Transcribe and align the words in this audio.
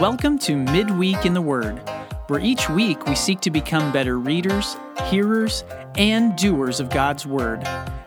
Welcome 0.00 0.38
to 0.40 0.54
Midweek 0.54 1.26
in 1.26 1.34
the 1.34 1.42
Word, 1.42 1.80
where 2.28 2.38
each 2.38 2.70
week 2.70 3.04
we 3.06 3.16
seek 3.16 3.40
to 3.40 3.50
become 3.50 3.90
better 3.90 4.16
readers, 4.16 4.76
hearers, 5.06 5.64
and 5.96 6.36
doers 6.36 6.78
of 6.78 6.88
God's 6.88 7.26
Word. 7.26 7.62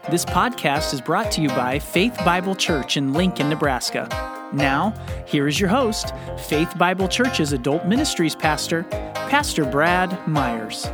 This 0.10 0.24
podcast 0.24 0.94
is 0.94 1.02
brought 1.02 1.34
to 1.34 1.42
you 1.42 1.50
by 1.50 1.80
Faith 1.80 2.16
Bible 2.24 2.56
Church 2.56 2.96
in 2.96 3.12
Lincoln, 3.12 3.50
Nebraska. 3.50 4.08
Now, 4.54 4.94
here 5.28 5.50
is 5.50 5.60
your 5.60 5.68
host, 5.68 6.14
Faith 6.38 6.78
Bible 6.78 7.10
Church's 7.10 7.52
Adult 7.52 7.86
Ministries 7.86 8.36
Pastor, 8.38 8.84
Pastor 8.84 9.66
Brad 9.66 10.26
Myers. 10.26 10.88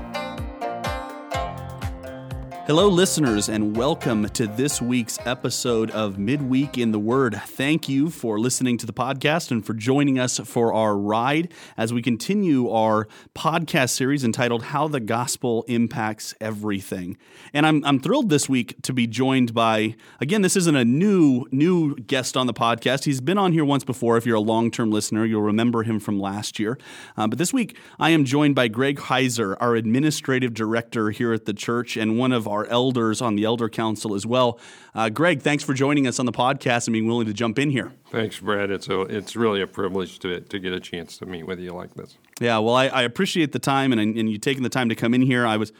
Hello, 2.67 2.89
listeners, 2.89 3.47
and 3.47 3.77
welcome 3.77 4.27
to 4.27 4.45
this 4.45 4.81
week's 4.81 5.17
episode 5.25 5.89
of 5.91 6.17
Midweek 6.17 6.77
in 6.77 6.91
the 6.91 6.99
Word. 6.99 7.33
Thank 7.45 7.87
you 7.87 8.09
for 8.09 8.37
listening 8.37 8.77
to 8.79 8.85
the 8.85 8.91
podcast 8.91 9.51
and 9.51 9.65
for 9.65 9.73
joining 9.73 10.19
us 10.19 10.37
for 10.39 10.73
our 10.73 10.97
ride 10.97 11.53
as 11.77 11.93
we 11.93 12.01
continue 12.01 12.69
our 12.69 13.07
podcast 13.33 13.91
series 13.91 14.25
entitled 14.25 14.63
How 14.63 14.89
the 14.89 14.99
Gospel 14.99 15.63
Impacts 15.69 16.35
Everything. 16.41 17.17
And 17.53 17.65
I'm, 17.65 17.85
I'm 17.85 18.01
thrilled 18.01 18.27
this 18.27 18.49
week 18.49 18.75
to 18.81 18.91
be 18.91 19.07
joined 19.07 19.53
by, 19.53 19.95
again, 20.19 20.41
this 20.41 20.57
isn't 20.57 20.75
a 20.75 20.83
new, 20.83 21.45
new 21.53 21.95
guest 21.95 22.35
on 22.35 22.47
the 22.47 22.53
podcast. 22.53 23.05
He's 23.05 23.21
been 23.21 23.37
on 23.37 23.53
here 23.53 23.63
once 23.63 23.85
before. 23.85 24.17
If 24.17 24.25
you're 24.25 24.35
a 24.35 24.41
long 24.41 24.71
term 24.71 24.91
listener, 24.91 25.23
you'll 25.23 25.41
remember 25.41 25.83
him 25.83 26.01
from 26.01 26.19
last 26.19 26.59
year. 26.59 26.77
Uh, 27.15 27.27
but 27.27 27.37
this 27.39 27.53
week, 27.53 27.77
I 27.97 28.09
am 28.09 28.25
joined 28.25 28.55
by 28.55 28.67
Greg 28.67 28.97
Hiser, 28.97 29.55
our 29.61 29.75
administrative 29.75 30.53
director 30.53 31.11
here 31.11 31.31
at 31.31 31.45
the 31.45 31.53
church 31.53 31.95
and 31.95 32.17
one 32.19 32.33
of 32.33 32.45
our 32.45 32.56
our 32.57 32.65
elders 32.65 33.21
on 33.21 33.35
the 33.35 33.43
Elder 33.43 33.69
Council 33.69 34.15
as 34.15 34.25
well. 34.25 34.59
Uh, 34.95 35.09
Greg, 35.09 35.41
thanks 35.41 35.63
for 35.63 35.73
joining 35.73 36.07
us 36.07 36.19
on 36.19 36.25
the 36.25 36.31
podcast 36.31 36.87
and 36.87 36.93
being 36.93 37.07
willing 37.07 37.27
to 37.27 37.33
jump 37.33 37.59
in 37.59 37.69
here. 37.69 37.93
Thanks, 38.11 38.39
Brad. 38.39 38.71
It's 38.71 38.89
a, 38.89 39.01
it's 39.01 39.35
really 39.35 39.61
a 39.61 39.67
privilege 39.67 40.19
to, 40.19 40.41
to 40.41 40.59
get 40.59 40.73
a 40.73 40.79
chance 40.79 41.17
to 41.19 41.25
meet 41.25 41.43
with 41.43 41.59
you 41.59 41.71
like 41.73 41.93
this. 41.93 42.17
Yeah, 42.39 42.57
well, 42.59 42.75
I, 42.75 42.87
I 42.87 43.01
appreciate 43.03 43.51
the 43.51 43.59
time 43.59 43.91
and, 43.91 44.01
and 44.01 44.29
you 44.29 44.37
taking 44.37 44.63
the 44.63 44.69
time 44.69 44.89
to 44.89 44.95
come 44.95 45.13
in 45.13 45.21
here. 45.21 45.45
I 45.45 45.57
was 45.57 45.71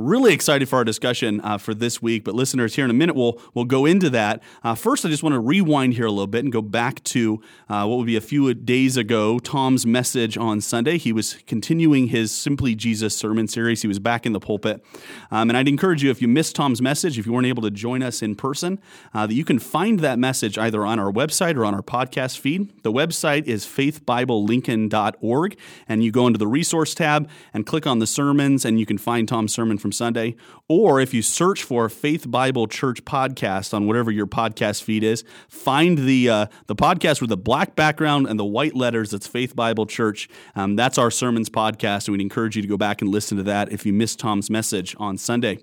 really 0.00 0.32
excited 0.32 0.68
for 0.68 0.76
our 0.76 0.84
discussion 0.84 1.40
uh, 1.42 1.58
for 1.58 1.74
this 1.74 2.02
week. 2.02 2.24
But 2.24 2.34
listeners, 2.34 2.74
here 2.74 2.84
in 2.84 2.90
a 2.90 2.94
minute, 2.94 3.14
we'll 3.14 3.40
we'll 3.54 3.64
go 3.64 3.86
into 3.86 4.10
that. 4.10 4.42
Uh, 4.62 4.74
first, 4.74 5.04
I 5.04 5.08
just 5.08 5.22
want 5.22 5.34
to 5.34 5.40
rewind 5.40 5.94
here 5.94 6.06
a 6.06 6.10
little 6.10 6.26
bit 6.26 6.44
and 6.44 6.52
go 6.52 6.62
back 6.62 7.02
to 7.04 7.40
uh, 7.68 7.86
what 7.86 7.98
would 7.98 8.06
be 8.06 8.16
a 8.16 8.20
few 8.20 8.52
days 8.54 8.96
ago. 8.96 9.38
Tom's 9.38 9.86
message 9.86 10.36
on 10.36 10.60
Sunday. 10.60 10.98
He 10.98 11.12
was 11.12 11.34
continuing 11.46 12.08
his 12.08 12.32
Simply 12.32 12.74
Jesus 12.74 13.16
sermon 13.16 13.46
series. 13.46 13.82
He 13.82 13.88
was 13.88 13.98
back 13.98 14.26
in 14.26 14.32
the 14.32 14.40
pulpit, 14.40 14.84
um, 15.30 15.48
and 15.50 15.56
I'd 15.56 15.68
encourage 15.68 16.02
you 16.02 16.10
if 16.10 16.20
you 16.20 16.28
missed 16.28 16.56
Tom's 16.56 16.82
message, 16.82 17.18
if 17.18 17.26
you 17.26 17.32
weren't 17.32 17.46
able 17.46 17.62
to 17.62 17.70
join 17.70 18.02
us 18.02 18.22
in 18.22 18.34
person, 18.34 18.80
uh, 19.14 19.26
that 19.26 19.34
you 19.34 19.44
can 19.44 19.58
find 19.58 20.00
that 20.00 20.18
message 20.18 20.58
either 20.58 20.84
on 20.84 20.98
our 20.98 21.12
website 21.12 21.56
or 21.56 21.64
on 21.64 21.74
our 21.74 21.82
podcast 21.82 22.38
feed. 22.38 22.82
The 22.82 22.92
website 22.92 23.44
is 23.44 23.64
faithbiblelincoln.org, 23.64 25.58
and 25.88 26.04
you 26.04 26.10
go 26.10 26.26
into 26.26 26.38
the 26.38 26.46
resource 26.48 26.94
tab 26.94 27.28
and 27.52 27.64
click 27.64 27.86
on 27.86 28.00
the 28.00 28.06
sermons, 28.06 28.64
and 28.64 28.80
you 28.80 28.86
can 28.86 28.98
find 28.98 29.28
Tom's 29.28 29.52
sermon 29.52 29.78
from 29.84 29.92
Sunday. 29.92 30.34
Or 30.66 30.98
if 30.98 31.12
you 31.12 31.20
search 31.20 31.62
for 31.62 31.90
Faith 31.90 32.30
Bible 32.30 32.66
Church 32.66 33.04
podcast 33.04 33.74
on 33.74 33.86
whatever 33.86 34.10
your 34.10 34.26
podcast 34.26 34.82
feed 34.82 35.04
is, 35.04 35.24
find 35.50 35.98
the 35.98 36.30
uh, 36.30 36.46
the 36.68 36.74
podcast 36.74 37.20
with 37.20 37.28
the 37.28 37.36
black 37.36 37.76
background 37.76 38.26
and 38.26 38.40
the 38.40 38.46
white 38.46 38.74
letters. 38.74 39.10
That's 39.10 39.26
Faith 39.26 39.54
Bible 39.54 39.84
Church. 39.84 40.26
Um, 40.56 40.74
that's 40.74 40.96
our 40.96 41.10
sermons 41.10 41.50
podcast, 41.50 42.08
and 42.08 42.12
we'd 42.12 42.22
encourage 42.22 42.56
you 42.56 42.62
to 42.62 42.68
go 42.68 42.78
back 42.78 43.02
and 43.02 43.10
listen 43.10 43.36
to 43.36 43.42
that 43.42 43.72
if 43.72 43.84
you 43.84 43.92
missed 43.92 44.18
Tom's 44.18 44.48
message 44.48 44.96
on 44.98 45.18
Sunday. 45.18 45.58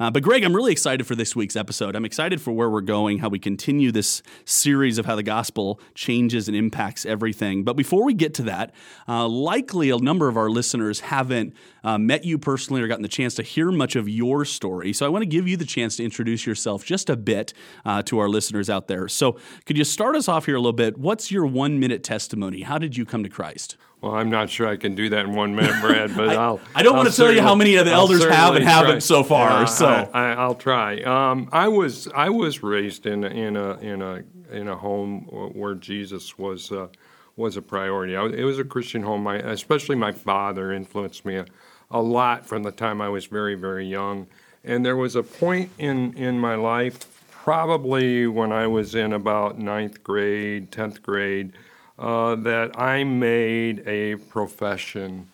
Uh, 0.00 0.10
but 0.10 0.22
Greg, 0.22 0.42
I'm 0.42 0.56
really 0.56 0.72
excited 0.72 1.06
for 1.06 1.14
this 1.14 1.36
week's 1.36 1.56
episode. 1.56 1.94
I'm 1.94 2.06
excited 2.06 2.40
for 2.40 2.52
where 2.52 2.70
we're 2.70 2.80
going, 2.80 3.18
how 3.18 3.28
we 3.28 3.38
continue 3.38 3.92
this 3.92 4.22
series 4.46 4.96
of 4.96 5.04
how 5.04 5.14
the 5.14 5.22
gospel 5.22 5.78
changes 5.94 6.48
and 6.48 6.56
impacts 6.56 7.04
everything. 7.04 7.64
But 7.64 7.74
before 7.74 8.02
we 8.02 8.14
get 8.14 8.32
to 8.34 8.42
that, 8.44 8.74
uh, 9.06 9.28
likely 9.28 9.90
a 9.90 9.98
number 9.98 10.28
of 10.28 10.38
our 10.38 10.48
listeners 10.48 11.00
haven't 11.00 11.52
uh, 11.84 11.98
met 11.98 12.24
you 12.24 12.38
personally 12.38 12.80
or 12.80 12.88
gotten 12.88 13.02
the 13.02 13.08
chance 13.08 13.34
to 13.34 13.42
hear 13.42 13.70
much 13.70 13.94
of 13.94 14.08
your 14.08 14.46
story. 14.46 14.94
So 14.94 15.04
I 15.04 15.10
want 15.10 15.20
to 15.20 15.28
give 15.28 15.46
you 15.46 15.58
the 15.58 15.66
chance 15.66 15.96
to 15.96 16.04
introduce 16.04 16.46
yourself 16.46 16.82
just 16.82 17.10
a 17.10 17.16
bit 17.16 17.52
uh, 17.84 18.02
to 18.04 18.20
our 18.20 18.28
listeners 18.30 18.70
out 18.70 18.88
there. 18.88 19.06
So 19.06 19.38
could 19.66 19.76
you 19.76 19.84
start 19.84 20.16
us 20.16 20.28
off 20.28 20.46
here 20.46 20.56
a 20.56 20.60
little 20.60 20.72
bit? 20.72 20.96
What's 20.96 21.30
your 21.30 21.44
one 21.44 21.78
minute 21.78 22.02
testimony? 22.02 22.62
How 22.62 22.78
did 22.78 22.96
you 22.96 23.04
come 23.04 23.22
to 23.22 23.28
Christ? 23.28 23.76
Well, 24.00 24.14
I'm 24.14 24.30
not 24.30 24.48
sure 24.48 24.66
I 24.66 24.76
can 24.76 24.94
do 24.94 25.10
that 25.10 25.26
in 25.26 25.34
one 25.34 25.54
minute, 25.54 25.78
Brad, 25.80 26.16
but 26.16 26.30
I, 26.30 26.50
will 26.50 26.60
I 26.74 26.82
don't 26.82 26.94
I'll 26.94 26.98
want 27.02 27.10
to 27.10 27.16
tell 27.16 27.30
you 27.30 27.42
how 27.42 27.54
many 27.54 27.76
of 27.76 27.84
the 27.84 27.92
elders 27.92 28.24
have 28.24 28.54
and 28.56 28.64
haven't 28.64 29.02
so 29.02 29.22
far. 29.22 29.50
Yeah, 29.50 29.64
so 29.66 29.86
I, 29.86 30.46
will 30.46 30.54
try. 30.54 31.00
Um, 31.02 31.48
I 31.52 31.68
was 31.68 32.08
I 32.14 32.30
was 32.30 32.62
raised 32.62 33.06
in 33.06 33.24
in 33.24 33.56
a 33.56 33.74
in 33.78 34.00
a 34.00 34.22
in 34.50 34.68
a 34.68 34.76
home 34.76 35.22
where 35.54 35.74
Jesus 35.74 36.38
was 36.38 36.72
uh, 36.72 36.88
was 37.36 37.56
a 37.56 37.62
priority. 37.62 38.16
I, 38.16 38.24
it 38.26 38.44
was 38.44 38.58
a 38.58 38.64
Christian 38.64 39.02
home. 39.02 39.22
My, 39.24 39.36
especially 39.36 39.96
my 39.96 40.12
father 40.12 40.72
influenced 40.72 41.26
me 41.26 41.36
a, 41.36 41.46
a 41.90 42.00
lot 42.00 42.46
from 42.46 42.62
the 42.62 42.72
time 42.72 43.02
I 43.02 43.10
was 43.10 43.26
very 43.26 43.54
very 43.54 43.86
young. 43.86 44.28
And 44.64 44.84
there 44.84 44.96
was 44.96 45.14
a 45.14 45.22
point 45.22 45.70
in 45.78 46.14
in 46.14 46.38
my 46.38 46.54
life, 46.54 47.28
probably 47.30 48.26
when 48.26 48.50
I 48.50 48.66
was 48.66 48.94
in 48.94 49.12
about 49.12 49.58
ninth 49.58 50.02
grade, 50.02 50.72
tenth 50.72 51.02
grade 51.02 51.52
uh, 52.00 52.34
that 52.34 52.80
I 52.80 53.04
made 53.04 53.86
a 53.86 54.16
profession 54.16 55.28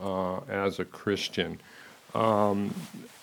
uh, 0.00 0.38
as 0.48 0.78
a 0.78 0.84
Christian. 0.84 1.60
Um, 2.14 2.74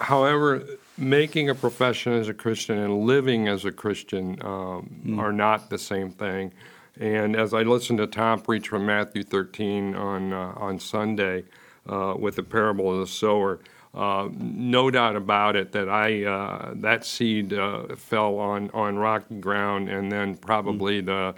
however, 0.01 0.63
making 0.97 1.49
a 1.49 1.55
profession 1.55 2.13
as 2.13 2.27
a 2.27 2.33
Christian 2.33 2.77
and 2.77 3.05
living 3.05 3.47
as 3.47 3.63
a 3.65 3.71
Christian 3.71 4.37
um, 4.41 4.89
mm. 5.05 5.17
are 5.17 5.31
not 5.31 5.69
the 5.69 5.77
same 5.77 6.11
thing. 6.11 6.51
And 6.99 7.35
as 7.35 7.53
I 7.53 7.61
listened 7.61 7.99
to 7.99 8.07
Tom 8.07 8.41
preach 8.41 8.67
from 8.67 8.85
Matthew 8.85 9.23
13 9.23 9.95
on 9.95 10.33
uh, 10.33 10.53
on 10.57 10.79
Sunday 10.79 11.45
uh, 11.87 12.15
with 12.19 12.35
the 12.35 12.43
parable 12.43 12.93
of 12.93 12.99
the 12.99 13.07
sower, 13.07 13.59
uh, 13.93 14.27
no 14.33 14.91
doubt 14.91 15.15
about 15.15 15.55
it 15.55 15.71
that 15.71 15.87
I 15.87 16.25
uh, 16.25 16.73
that 16.75 17.05
seed 17.05 17.53
uh, 17.53 17.95
fell 17.95 18.37
on 18.37 18.69
on 18.71 18.97
rocky 18.97 19.39
ground, 19.39 19.87
and 19.87 20.11
then 20.11 20.35
probably 20.35 21.01
mm. 21.01 21.05
the 21.05 21.35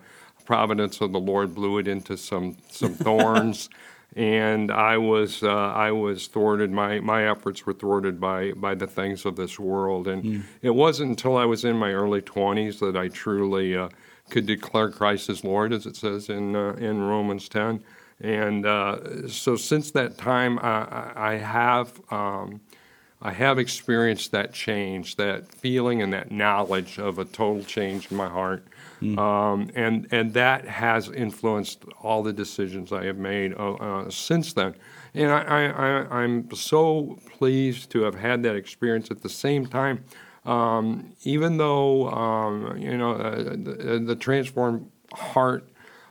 providence 0.52 1.00
of 1.00 1.14
the 1.14 1.20
Lord 1.20 1.56
blew 1.56 1.78
it 1.78 1.88
into 1.88 2.18
some 2.18 2.58
some 2.70 2.94
thorns, 2.94 3.70
and 4.18 4.70
I 4.70 4.98
was 4.98 5.44
uh, 5.44 5.48
I 5.48 5.92
was 5.94 6.28
thwarted. 6.28 6.72
My 6.72 7.00
my 7.00 7.30
efforts 7.30 7.66
were 7.66 7.72
thwarted 7.72 8.20
by 8.20 8.52
by 8.52 8.76
the 8.76 8.86
things 8.86 9.26
of 9.26 9.38
this 9.38 9.58
world, 9.58 10.10
and 10.10 10.22
mm. 10.22 10.44
it 10.62 10.72
wasn't 10.72 11.12
until 11.12 11.38
I 11.38 11.46
was 11.46 11.64
in 11.64 11.78
my 11.78 11.94
early 11.94 12.22
twenties 12.22 12.82
that 12.82 12.98
I 12.98 13.08
truly 13.08 13.78
uh, 13.78 13.88
could 14.30 14.46
declare 14.46 14.90
Christ 14.90 15.30
as 15.30 15.46
Lord, 15.46 15.72
as 15.72 15.86
it 15.86 15.96
says 15.96 16.28
in 16.28 16.54
uh, 16.54 16.74
in 16.74 17.02
Romans 17.02 17.48
ten. 17.48 17.82
And 18.20 18.66
uh, 18.66 19.30
so 19.30 19.56
since 19.56 19.92
that 19.92 20.18
time, 20.18 20.60
I, 20.60 21.14
I 21.16 21.34
have. 21.38 22.02
Um, 22.12 22.60
I 23.24 23.34
have 23.34 23.60
experienced 23.60 24.32
that 24.32 24.52
change, 24.52 25.16
that 25.18 25.48
feeling 25.48 26.02
and 26.02 26.12
that 26.12 26.32
knowledge 26.32 26.98
of 26.98 27.20
a 27.20 27.26
total 27.26 27.64
change 27.64 28.10
in 28.10 28.18
my 28.18 28.28
heart. 28.28 28.64
Mm. 29.02 29.18
Um, 29.18 29.72
and, 29.76 30.08
and 30.12 30.34
that 30.34 30.68
has 30.68 31.10
influenced 31.10 31.84
all 32.02 32.22
the 32.22 32.34
decisions 32.34 32.92
I 32.92 33.06
have 33.06 33.18
made 33.18 33.54
uh, 33.54 33.74
uh, 33.74 34.10
since 34.10 34.54
then. 34.54 34.76
And 35.14 35.32
I, 35.32 36.06
I, 36.10 36.24
am 36.24 36.50
so 36.54 37.20
pleased 37.38 37.90
to 37.92 38.04
have 38.04 38.16
had 38.16 38.44
that 38.44 38.56
experience 38.56 39.12
at 39.12 39.22
the 39.22 39.30
same 39.30 39.66
time. 39.66 40.06
Um, 40.46 41.14
even 41.24 41.58
though, 41.58 42.10
um, 42.10 42.78
you 42.78 42.98
know, 42.98 43.14
uh, 43.14 43.44
the, 43.44 44.02
the 44.06 44.16
transformed 44.16 44.90
heart 45.14 45.68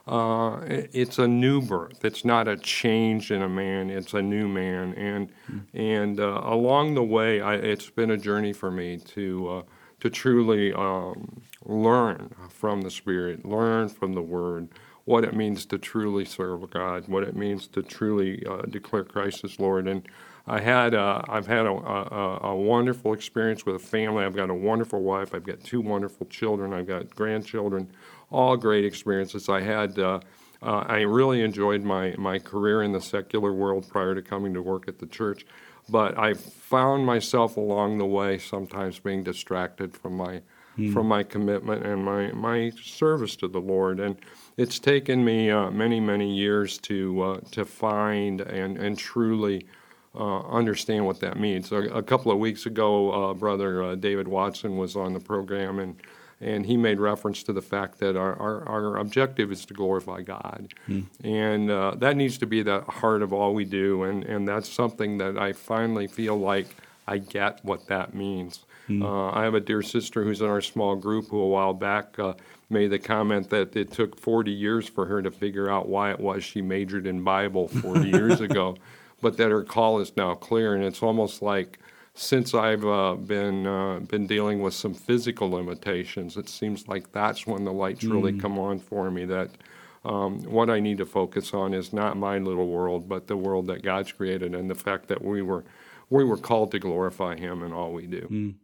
uh, 0.07 0.61
it's 0.67 1.19
a 1.19 1.29
new 1.29 1.63
birth. 1.63 2.05
It's 2.05 2.25
not 2.25 2.49
a 2.49 2.57
change 2.57 3.31
in 3.31 3.43
a 3.43 3.49
man. 3.49 3.91
It's 3.91 4.13
a 4.13 4.21
new 4.21 4.49
man, 4.49 4.95
and 4.95 5.31
mm. 5.49 5.63
and 5.73 6.19
uh, 6.19 6.41
along 6.43 6.95
the 6.95 7.03
way, 7.05 7.41
I, 7.41 7.55
it's 7.55 7.89
been 7.91 8.11
a 8.11 8.17
journey 8.17 8.53
for 8.53 8.73
me 8.73 8.97
to 8.97 9.49
uh, 9.49 9.63
to 10.01 10.11
truly 10.11 10.73
um, 10.73 11.43
learn 11.65 12.35
from 12.49 12.83
the 12.83 12.91
Spirit, 12.91 13.45
learn 13.45 13.89
from 13.89 14.15
the 14.15 14.23
Word, 14.23 14.69
what 15.05 15.25
it 15.25 15.35
means 15.35 15.67
to 15.67 15.79
truly 15.79 16.25
serve 16.25 16.69
God, 16.71 17.09
what 17.09 17.23
it 17.23 17.37
means 17.37 17.67
to 17.69 17.83
truly 17.83 18.45
uh, 18.47 18.63
declare 18.63 19.05
Christ 19.05 19.45
as 19.45 19.59
Lord, 19.59 19.89
and. 19.89 20.07
I 20.47 20.59
had 20.59 20.95
uh, 20.95 21.23
I've 21.29 21.47
had 21.47 21.67
a, 21.67 21.71
a, 21.71 22.39
a, 22.49 22.57
wonderful 22.57 23.13
experience 23.13 23.67
with 23.67 23.77
a 23.77 23.79
family. 23.79 24.25
I've 24.25 24.35
got 24.35 24.51
a 24.51 24.55
wonderful 24.55 25.01
wife. 25.01 25.33
I've 25.33 25.45
got 25.45 25.63
two 25.63 25.81
wonderful 25.81 26.27
children. 26.27 26.73
I've 26.73 26.89
got 26.89 27.15
grandchildren 27.15 27.89
all 28.31 28.57
great 28.57 28.85
experiences. 28.85 29.49
I 29.49 29.61
had. 29.61 29.99
Uh, 29.99 30.21
uh, 30.63 30.85
I 30.87 31.01
really 31.01 31.41
enjoyed 31.41 31.83
my, 31.83 32.15
my 32.19 32.39
career 32.39 32.83
in 32.83 32.93
the 32.93 33.01
secular 33.01 33.51
world 33.51 33.89
prior 33.89 34.15
to 34.15 34.21
coming 34.21 34.53
to 34.53 34.61
work 34.61 34.89
at 34.89 34.99
the 34.99 35.07
church, 35.07 35.47
but 35.89 36.19
I 36.19 36.35
found 36.35 37.07
myself 37.07 37.57
along 37.57 37.97
the 37.97 38.05
way 38.05 38.37
sometimes 38.37 38.99
being 38.99 39.23
distracted 39.23 39.95
from 39.97 40.19
my 40.19 40.43
mm. 40.81 40.93
from 40.93 41.07
my 41.07 41.23
commitment 41.23 41.85
and 41.85 42.05
my, 42.05 42.33
my 42.33 42.71
service 42.83 43.37
to 43.37 43.49
the 43.49 43.61
Lord. 43.61 44.01
And 44.01 44.17
it's 44.57 44.79
taken 44.79 45.25
me 45.25 45.51
uh, 45.51 45.71
many 45.71 46.01
many 46.01 46.35
years 46.35 46.79
to 46.79 47.23
uh, 47.23 47.41
to 47.53 47.65
find 47.65 48.41
and 48.41 48.77
and 48.77 48.99
truly 48.99 49.67
uh, 50.15 50.41
understand 50.49 51.07
what 51.07 51.21
that 51.21 51.39
means. 51.39 51.71
A, 51.71 51.77
a, 51.77 52.03
couple 52.03 52.33
of 52.33 52.39
weeks 52.39 52.67
ago, 52.67 53.31
uh, 53.31 53.35
Brother 53.35 53.95
David 53.97 54.27
Watson 54.27 54.77
was 54.77 54.97
on 54.97 55.13
the 55.13 55.21
program 55.21 55.79
and 55.79 55.97
and 56.41 56.65
he 56.65 56.77
made 56.77 56.99
reference 56.99 57.43
to 57.45 57.53
the 57.53 57.63
fact 57.63 57.99
that 57.99 58.17
our, 58.17 58.35
our, 58.37 58.67
our 58.67 58.97
objective 58.97 59.53
is 59.53 59.67
to 59.67 59.75
glorify 59.75 60.23
God. 60.23 60.73
Mm. 60.89 61.05
And 61.23 61.71
uh, 61.71 61.95
that 61.99 62.17
needs 62.17 62.39
to 62.39 62.47
be 62.47 62.63
the 62.63 62.81
heart 62.83 63.21
of 63.23 63.33
all 63.33 63.53
we 63.53 63.67
do. 63.67 64.05
And, 64.05 64.25
and 64.25 64.49
that's 64.49 64.69
something 64.69 65.19
that 65.19 65.37
I 65.37 65.53
finally 65.53 66.07
feel 66.07 66.39
like 66.39 66.75
I 67.07 67.19
get 67.19 67.63
what 67.63 67.89
that 67.89 68.15
means. 68.15 68.65
Mm. 68.91 69.05
Uh, 69.05 69.39
I 69.39 69.45
have 69.45 69.55
a 69.55 69.61
dear 69.61 69.83
sister 69.83 70.25
who's 70.25 70.41
in 70.41 70.49
our 70.49 70.61
small 70.61 70.97
group 70.97 71.29
who 71.29 71.39
a 71.39 71.47
while 71.47 71.73
back 71.73 72.19
uh, 72.19 72.35
made 72.69 72.89
the 72.89 72.99
comment 72.99 73.51
that 73.51 73.77
it 73.77 73.93
took 73.93 74.19
40 74.19 74.51
years 74.51 74.89
for 74.89 75.07
her 75.07 75.23
to 75.23 75.31
figure 75.31 75.71
out 75.71 75.89
why 75.89 76.11
it 76.11 76.19
was 76.19 76.43
she 76.43 76.61
majored 76.61 77.07
in 77.07 77.23
Bible 77.23 77.69
40 77.69 78.09
years 78.11 78.41
ago, 78.41 78.77
but 79.21 79.37
that 79.37 79.51
her 79.51 79.63
call 79.63 80.01
is 80.01 80.17
now 80.17 80.35
clear. 80.35 80.75
And 80.75 80.83
it's 80.83 81.03
almost 81.03 81.41
like 81.41 81.79
since 82.15 82.53
I've 82.53 82.85
uh, 82.85 83.15
been 83.15 83.67
uh, 83.67 84.01
been 84.01 84.27
dealing 84.27 84.61
with 84.61 84.75
some 84.75 84.95
physical 84.95 85.51
limitations, 85.51 86.37
it 86.37 86.49
seems 86.49 86.89
like 86.89 87.13
that's 87.13 87.47
when 87.47 87.65
the 87.65 87.73
lights 87.73 88.05
mm. 88.05 88.13
really 88.13 88.39
come 88.39 88.59
on 88.59 88.81
for 88.81 89.11
me. 89.11 89.25
That 89.25 89.51
um, 90.05 90.43
what 90.45 90.69
I 90.69 90.81
need 90.81 90.99
to 90.99 91.07
focus 91.07 91.55
on 91.55 91.75
is 91.75 91.93
not 91.93 92.17
my 92.17 92.39
little 92.39 92.69
world, 92.69 93.09
but 93.09 93.29
the 93.29 93.37
world 93.37 93.69
that 93.69 93.83
God's 93.83 94.11
created, 94.11 94.55
and 94.55 94.69
the 94.69 94.75
fact 94.75 95.07
that 95.09 95.25
we 95.25 95.43
were 95.43 95.65
we 96.09 96.25
were 96.25 96.37
called 96.37 96.73
to 96.73 96.81
glorify 96.81 97.37
Him 97.37 97.63
in 97.63 97.73
all 97.73 97.93
we 97.93 98.07
do. 98.07 98.27
Mm 98.29 98.55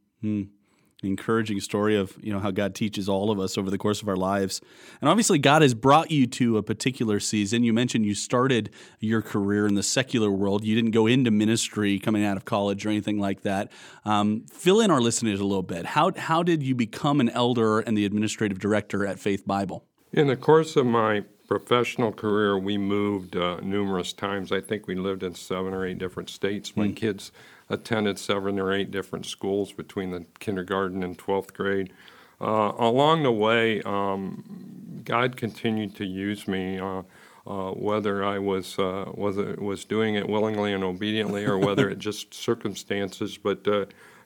encouraging 1.03 1.61
story 1.61 1.97
of 1.97 2.17
you 2.23 2.33
know 2.33 2.41
how 2.41 2.51
God 2.51 2.75
teaches 2.75 3.09
all 3.09 3.31
of 3.31 3.39
us 3.39 3.59
over 3.59 3.71
the 3.71 3.79
course 3.79 4.03
of 4.03 4.09
our 4.09 4.17
lives. 4.17 4.61
And 5.01 5.09
obviously 5.09 5.39
God 5.39 5.63
has 5.63 5.75
brought 5.75 6.11
you 6.11 6.27
to 6.29 6.57
a 6.57 6.63
particular 6.63 7.21
season. 7.21 7.65
You 7.65 7.73
mentioned 7.73 8.07
you 8.07 8.15
started 8.15 8.71
your 9.01 9.23
career 9.23 9.67
in 9.67 9.75
the 9.75 9.83
secular 9.83 10.31
world. 10.31 10.65
You 10.65 10.75
didn't 10.75 10.93
go 10.93 11.07
into 11.07 11.31
ministry 11.31 11.99
coming 11.99 12.25
out 12.25 12.37
of 12.37 12.45
college 12.45 12.87
or 12.87 12.89
anything 12.89 13.19
like 13.19 13.43
that. 13.43 13.71
Um, 14.05 14.47
fill 14.51 14.81
in 14.81 14.91
our 14.91 15.01
listeners 15.01 15.41
a 15.41 15.45
little 15.45 15.63
bit. 15.63 15.87
How 15.87 16.13
how 16.17 16.43
did 16.43 16.63
you 16.63 16.75
become 16.75 17.21
an 17.21 17.29
elder 17.31 17.81
and 17.81 17.97
the 17.97 18.05
administrative 18.05 18.59
director 18.59 19.07
at 19.07 19.19
Faith 19.19 19.47
Bible? 19.47 19.85
In 20.13 20.29
the 20.29 20.37
course 20.37 20.77
of 20.77 20.87
my 20.87 21.25
professional 21.47 22.13
career, 22.13 22.59
we 22.59 22.77
moved 22.77 23.37
uh, 23.37 23.61
numerous 23.63 24.13
times. 24.13 24.51
I 24.51 24.61
think 24.61 24.87
we 24.87 24.95
lived 24.95 25.23
in 25.23 25.35
seven 25.35 25.73
or 25.73 25.87
eight 25.87 25.99
different 25.99 26.31
states. 26.31 26.77
My 26.77 26.89
mm. 26.89 26.97
kids 26.97 27.33
attended 27.69 28.19
seven 28.19 28.59
or 28.59 28.73
eight 28.73 28.91
different 28.91 29.27
schools 29.27 29.73
between 29.73 30.11
the 30.11 30.25
kindergarten 30.39 31.03
and 31.03 31.19
12th 31.19 31.53
grade. 31.53 31.93
Uh, 32.41 32.73
along 32.79 33.23
the 33.23 33.33
way, 33.33 33.83
um, 33.83 35.03
God 35.05 35.37
continued 35.37 35.97
to 35.97 36.05
use 36.05 36.47
me. 36.47 36.79
Uh, 36.79 37.03
uh, 37.47 37.71
whether 37.71 38.25
I 38.25 38.41
was 38.41 38.77
uh, 38.77 39.05
was 39.15 39.37
was 39.37 39.85
doing 39.85 40.17
it 40.17 40.29
willingly 40.29 40.73
and 40.73 40.83
obediently, 40.83 41.45
or 41.45 41.57
whether 41.57 41.89
it 41.89 42.01
just 42.01 42.35
circumstances, 42.49 43.39
but 43.39 43.67
uh, 43.69 43.85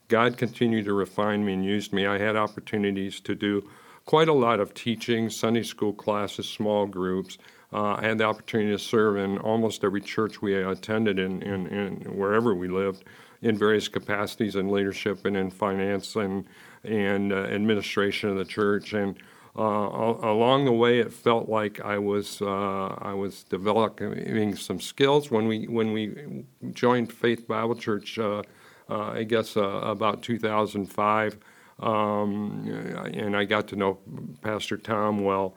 God 0.09 0.39
continued 0.39 0.87
to 0.87 0.95
refine 0.95 1.45
me 1.45 1.53
and 1.53 1.65
use 1.65 1.93
me. 1.93 2.07
I 2.07 2.19
had 2.19 2.35
opportunities 2.35 3.21
to 3.21 3.35
do 3.35 3.69
quite 4.07 4.29
a 4.29 4.33
lot 4.33 4.59
of 4.59 4.75
teaching, 4.75 5.31
Sunday 5.31 5.63
school 5.63 5.93
classes, 5.93 6.49
small 6.49 6.87
groups. 6.87 7.39
Uh, 7.73 7.95
I 7.95 8.07
had 8.07 8.19
the 8.19 8.25
opportunity 8.25 8.73
to 8.73 8.79
serve 8.79 9.19
in 9.19 9.39
almost 9.39 9.85
every 9.85 10.01
church 10.01 10.43
we 10.43 10.55
attended 10.55 11.19
in, 11.19 11.43
in, 11.43 11.67
in 11.69 12.17
wherever 12.17 12.55
we 12.55 12.67
lived 12.67 13.05
in 13.43 13.57
various 13.57 13.89
capacities 13.89 14.57
in 14.57 14.69
leadership 14.71 15.25
and 15.25 15.37
in 15.37 15.51
finance 15.51 16.17
and 16.17 16.45
and 16.85 17.33
uh, 17.33 17.37
administration 17.37 18.31
of 18.31 18.37
the 18.37 18.45
church. 18.45 18.95
And 18.95 19.17
uh, 19.57 19.63
along 19.63 20.65
the 20.65 20.73
way, 20.73 21.01
it 21.01 21.13
felt 21.13 21.49
like 21.49 21.81
I 21.81 21.99
was 21.99 22.41
uh, 22.41 22.95
I 22.99 23.15
was 23.15 23.45
developing 23.45 24.55
some 24.57 24.81
skills. 24.81 25.31
When 25.31 25.47
we 25.49 25.67
when 25.67 25.93
we 25.93 26.45
joined 26.73 27.13
Faith 27.13 27.49
Bible 27.49 27.75
Church, 27.75 28.19
uh, 28.19 28.43
uh, 28.89 29.11
I 29.13 29.25
guess 29.25 29.57
uh, 29.57 29.63
about 29.63 30.23
2005, 30.23 31.39
um, 31.81 32.69
and 33.13 33.37
I 33.37 33.45
got 33.45 33.69
to 33.69 33.77
know 33.77 33.99
Pastor 34.43 34.77
Tom 34.77 35.25
well. 35.25 35.57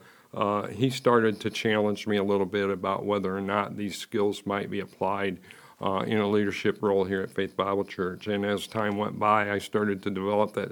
he 0.72 0.90
started 0.90 1.40
to 1.42 1.50
challenge 1.50 2.08
me 2.08 2.18
a 2.18 2.24
little 2.24 2.48
bit 2.48 2.70
about 2.70 3.06
whether 3.06 3.36
or 3.36 3.42
not 3.42 3.78
these 3.78 3.98
skills 3.98 4.44
might 4.46 4.72
be 4.72 4.80
applied 4.80 5.40
uh, 5.84 6.04
in 6.08 6.20
a 6.20 6.28
leadership 6.28 6.82
role 6.82 7.04
here 7.04 7.22
at 7.22 7.30
Faith 7.30 7.58
Bible 7.58 7.84
Church. 7.84 8.28
And 8.28 8.46
as 8.46 8.68
time 8.68 8.98
went 8.98 9.20
by, 9.20 9.52
I 9.52 9.58
started 9.58 10.02
to 10.04 10.10
develop 10.10 10.54
that 10.54 10.72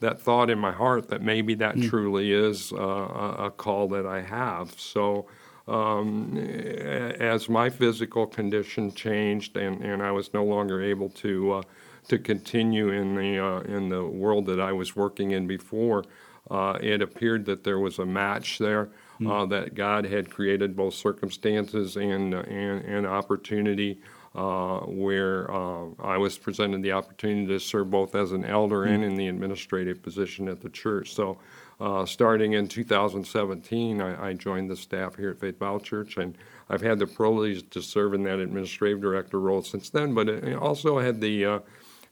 that 0.00 0.18
thought 0.18 0.48
in 0.48 0.58
my 0.58 0.72
heart 0.72 1.08
that 1.08 1.20
maybe 1.20 1.54
that 1.56 1.74
mm. 1.74 1.86
truly 1.90 2.32
is 2.32 2.72
uh, 2.72 3.36
a 3.38 3.50
call 3.50 3.88
that 3.88 4.06
I 4.06 4.22
have. 4.22 4.78
So. 4.78 5.26
Um, 5.68 6.36
as 6.36 7.48
my 7.48 7.70
physical 7.70 8.26
condition 8.26 8.92
changed 8.92 9.56
and, 9.56 9.84
and 9.84 10.02
I 10.02 10.10
was 10.10 10.34
no 10.34 10.42
longer 10.42 10.82
able 10.82 11.10
to 11.10 11.52
uh, 11.52 11.62
to 12.08 12.18
continue 12.18 12.88
in 12.88 13.14
the 13.14 13.38
uh, 13.38 13.60
in 13.60 13.88
the 13.88 14.04
world 14.04 14.46
that 14.46 14.58
I 14.58 14.72
was 14.72 14.96
working 14.96 15.30
in 15.30 15.46
before, 15.46 16.06
uh, 16.50 16.76
it 16.80 17.02
appeared 17.02 17.44
that 17.44 17.62
there 17.62 17.78
was 17.78 18.00
a 18.00 18.06
match 18.06 18.58
there. 18.58 18.88
Mm. 19.20 19.50
that 19.50 19.74
God 19.74 20.06
had 20.06 20.30
created 20.30 20.74
both 20.74 20.94
circumstances 20.94 21.96
and 21.96 22.34
and, 22.34 22.84
and 22.84 23.06
opportunity 23.06 24.00
uh, 24.34 24.80
where 24.80 25.50
uh, 25.50 25.86
I 25.98 26.16
was 26.18 26.38
presented 26.38 26.82
the 26.82 26.92
opportunity 26.92 27.46
to 27.48 27.58
serve 27.58 27.90
both 27.90 28.14
as 28.14 28.30
an 28.30 28.44
elder 28.44 28.84
and 28.84 29.02
in 29.02 29.16
the 29.16 29.26
administrative 29.26 30.02
position 30.02 30.48
at 30.48 30.60
the 30.60 30.70
church. 30.70 31.14
So, 31.14 31.38
uh, 31.80 32.04
starting 32.04 32.52
in 32.52 32.68
2017, 32.68 34.00
I, 34.00 34.28
I, 34.28 34.32
joined 34.34 34.70
the 34.70 34.76
staff 34.76 35.16
here 35.16 35.30
at 35.30 35.40
Faith 35.40 35.58
Bible 35.58 35.80
Church, 35.80 36.18
and 36.18 36.36
I've 36.68 36.82
had 36.82 36.98
the 36.98 37.06
privilege 37.06 37.68
to 37.70 37.80
serve 37.80 38.12
in 38.12 38.22
that 38.24 38.38
administrative 38.38 39.00
director 39.00 39.40
role 39.40 39.62
since 39.62 39.88
then. 39.88 40.12
But 40.12 40.28
I 40.44 40.52
also 40.52 40.98
had 40.98 41.22
the 41.22 41.44
uh, 41.46 41.58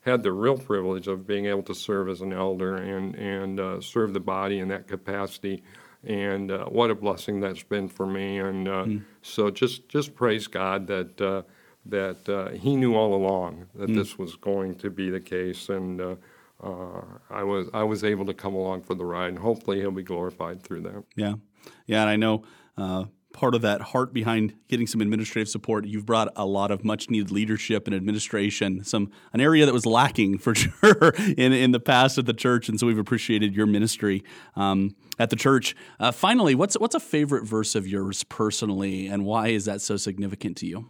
had 0.01 0.23
the 0.23 0.33
real 0.33 0.57
privilege 0.57 1.07
of 1.07 1.27
being 1.27 1.47
able 1.47 1.63
to 1.65 1.75
serve 1.75 2.09
as 2.09 2.23
an 2.23 2.33
elder 2.33 2.77
and 2.77 3.15
and 3.15 3.61
uh, 3.61 3.81
serve 3.81 4.15
the 4.15 4.21
body 4.21 4.59
in 4.59 4.69
that 4.69 4.89
capacity 4.89 5.63
and 6.05 6.51
uh, 6.51 6.65
what 6.67 6.91
a 6.91 6.95
blessing 6.95 7.41
that's 7.41 7.63
been 7.63 7.89
for 7.89 8.07
me. 8.07 8.39
And 8.39 8.69
uh, 8.69 8.85
mm. 8.85 9.03
so 9.23 9.51
just 9.51 9.89
just 9.89 10.15
praise 10.15 10.47
God 10.47 10.87
that 10.87 11.21
uh, 11.21 11.43
that 11.89 12.29
uh, 12.29 12.51
he 12.51 12.77
knew 12.77 12.95
all 12.95 13.15
along 13.15 13.67
that 13.75 13.91
mm. 13.91 13.95
this 13.95 14.19
was 14.19 14.37
going 14.37 14.75
to 14.77 14.91
be 14.91 15.11
the 15.11 15.21
case, 15.21 15.69
and 15.69 16.01
uh, 16.01 16.15
uh, 16.63 17.03
I 17.31 17.43
was 17.43 17.69
I 17.73 17.83
was 17.83 18.05
able 18.05 18.27
to 18.27 18.35
come 18.35 18.55
along 18.55 18.83
for 18.83 18.95
the 18.95 19.05
ride, 19.05 19.31
and 19.31 19.39
hopefully 19.39 19.81
he'll 19.81 19.91
be 19.91 20.03
glorified 20.03 20.63
through 20.63 20.83
that. 20.83 21.05
Yeah, 21.17 21.35
yeah, 21.87 22.03
and 22.03 22.11
I 22.11 22.17
know 22.17 22.45
uh, 22.77 23.05
part 23.33 23.55
of 23.55 23.63
that 23.63 23.81
heart 23.81 24.13
behind 24.13 24.55
getting 24.69 24.87
some 24.87 25.01
administrative 25.01 25.49
support. 25.49 25.87
You've 25.87 26.07
brought 26.07 26.33
a 26.37 26.45
lot 26.45 26.71
of 26.71 26.85
much 26.85 27.09
needed 27.09 27.31
leadership 27.31 27.87
and 27.87 27.95
administration, 27.95 28.85
some 28.85 29.11
an 29.33 29.41
area 29.41 29.65
that 29.65 29.73
was 29.73 29.87
lacking 29.87 30.39
for 30.39 30.55
sure 30.55 31.15
in 31.37 31.53
in 31.53 31.73
the 31.73 31.81
past 31.81 32.19
at 32.19 32.27
the 32.27 32.35
church, 32.35 32.69
and 32.69 32.79
so 32.79 32.87
we've 32.87 32.99
appreciated 32.99 33.55
your 33.55 33.67
ministry. 33.67 34.23
Um, 34.57 34.95
at 35.21 35.31
the 35.31 35.37
church. 35.37 35.75
Uh, 35.99 36.13
finally, 36.13 36.55
what's 36.55 36.79
what's 36.79 36.95
a 36.95 37.01
favorite 37.01 37.45
verse 37.45 37.75
of 37.75 37.89
yours 37.89 38.23
personally, 38.25 39.09
and 39.09 39.25
why 39.25 39.49
is 39.49 39.65
that 39.65 39.81
so 39.81 39.97
significant 39.97 40.57
to 40.59 40.67
you? 40.67 40.89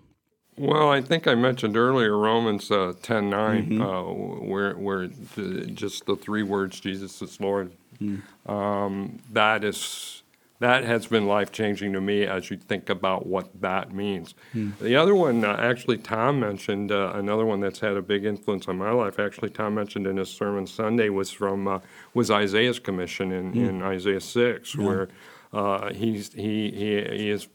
Well, 0.58 0.90
I 0.90 1.00
think 1.00 1.28
I 1.28 1.34
mentioned 1.34 1.76
earlier 1.76 2.16
Romans 2.16 2.70
uh, 2.70 2.92
10 3.00 3.30
9, 3.30 3.66
mm-hmm. 3.66 3.82
uh, 3.82 4.02
where, 4.44 4.74
where 4.74 5.06
the, 5.06 5.66
just 5.66 6.06
the 6.06 6.16
three 6.16 6.42
words, 6.42 6.80
Jesus 6.80 7.22
is 7.22 7.40
Lord. 7.40 7.72
Mm. 8.00 8.22
Um, 8.48 9.18
that 9.32 9.64
is 9.64 10.22
that 10.60 10.82
has 10.82 11.06
been 11.06 11.26
life 11.26 11.52
changing 11.52 11.92
to 11.92 12.00
me 12.00 12.24
as 12.24 12.50
you 12.50 12.56
think 12.56 12.90
about 12.90 13.26
what 13.26 13.48
that 13.60 13.94
means. 13.94 14.34
Mm. 14.54 14.76
The 14.78 14.96
other 14.96 15.14
one, 15.14 15.44
uh, 15.44 15.56
actually, 15.56 15.98
Tom 15.98 16.40
mentioned 16.40 16.90
uh, 16.90 17.12
another 17.14 17.46
one 17.46 17.60
that's 17.60 17.78
had 17.78 17.96
a 17.96 18.02
big 18.02 18.24
influence 18.24 18.66
on 18.66 18.76
my 18.76 18.90
life. 18.90 19.20
Actually, 19.20 19.50
Tom 19.50 19.76
mentioned 19.76 20.06
in 20.06 20.16
his 20.16 20.30
sermon 20.30 20.66
Sunday 20.66 21.10
was 21.10 21.30
from 21.30 21.68
uh, 21.68 21.78
was 22.12 22.30
Isaiah's 22.30 22.80
commission 22.80 23.30
in, 23.30 23.52
mm. 23.52 23.68
in 23.68 23.82
Isaiah 23.82 24.20
six, 24.20 24.74
yeah. 24.74 24.84
where 24.84 25.08
uh, 25.52 25.92
he's 25.92 26.32
he, 26.32 26.70
he 26.70 27.16
he 27.16 27.30
is 27.30 27.48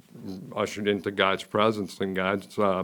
ushered 0.56 0.88
into 0.88 1.12
God's 1.12 1.44
presence, 1.44 2.00
and 2.00 2.16
God's 2.16 2.58
uh, 2.58 2.84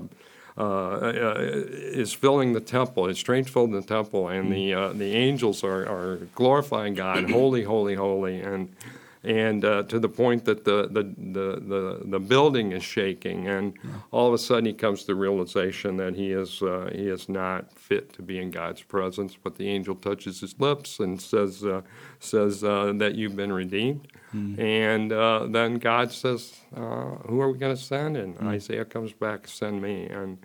uh, 0.57 0.61
uh 0.61 1.35
is 1.39 2.13
filling 2.13 2.53
the 2.53 2.59
temple. 2.59 3.07
It's 3.07 3.19
strange 3.19 3.49
filled 3.49 3.71
the 3.71 3.81
temple, 3.81 4.27
and 4.27 4.51
the 4.51 4.73
uh, 4.73 4.93
the 4.93 5.13
angels 5.15 5.63
are, 5.63 5.85
are 5.85 6.17
glorifying 6.35 6.93
God, 6.93 7.29
holy, 7.31 7.63
holy, 7.63 7.95
holy, 7.95 8.41
and 8.41 8.75
and 9.23 9.65
uh, 9.65 9.83
to 9.83 9.99
the 9.99 10.07
point 10.07 10.45
that 10.45 10.63
the, 10.63 10.87
the, 10.89 11.03
the, 11.03 11.59
the, 11.59 12.01
the 12.05 12.19
building 12.19 12.71
is 12.71 12.83
shaking, 12.83 13.47
and 13.47 13.73
all 14.11 14.27
of 14.27 14.33
a 14.33 14.37
sudden 14.37 14.65
he 14.65 14.73
comes 14.73 15.01
to 15.01 15.07
the 15.07 15.15
realization 15.15 15.97
that 15.97 16.15
he 16.15 16.31
is 16.31 16.61
uh, 16.61 16.89
he 16.93 17.07
is 17.07 17.27
not 17.27 17.77
fit 17.77 18.13
to 18.13 18.21
be 18.21 18.39
in 18.39 18.49
God's 18.49 18.81
presence. 18.81 19.35
But 19.41 19.55
the 19.55 19.67
angel 19.67 19.95
touches 19.95 20.39
his 20.39 20.57
lips 20.59 20.99
and 20.99 21.21
says 21.21 21.65
uh, 21.65 21.81
says 22.19 22.63
uh, 22.63 22.93
that 22.95 23.15
you've 23.15 23.35
been 23.35 23.51
redeemed, 23.51 24.07
mm. 24.33 24.57
and 24.57 25.11
uh, 25.11 25.47
then 25.49 25.75
God 25.75 26.13
says, 26.13 26.57
uh, 26.73 27.15
"Who 27.27 27.41
are 27.41 27.51
we 27.51 27.57
going 27.57 27.75
to 27.75 27.81
send?" 27.81 28.15
And 28.15 28.37
mm. 28.37 28.47
Isaiah 28.47 28.85
comes 28.85 29.11
back, 29.11 29.49
"Send 29.49 29.81
me." 29.81 30.07
And 30.07 30.37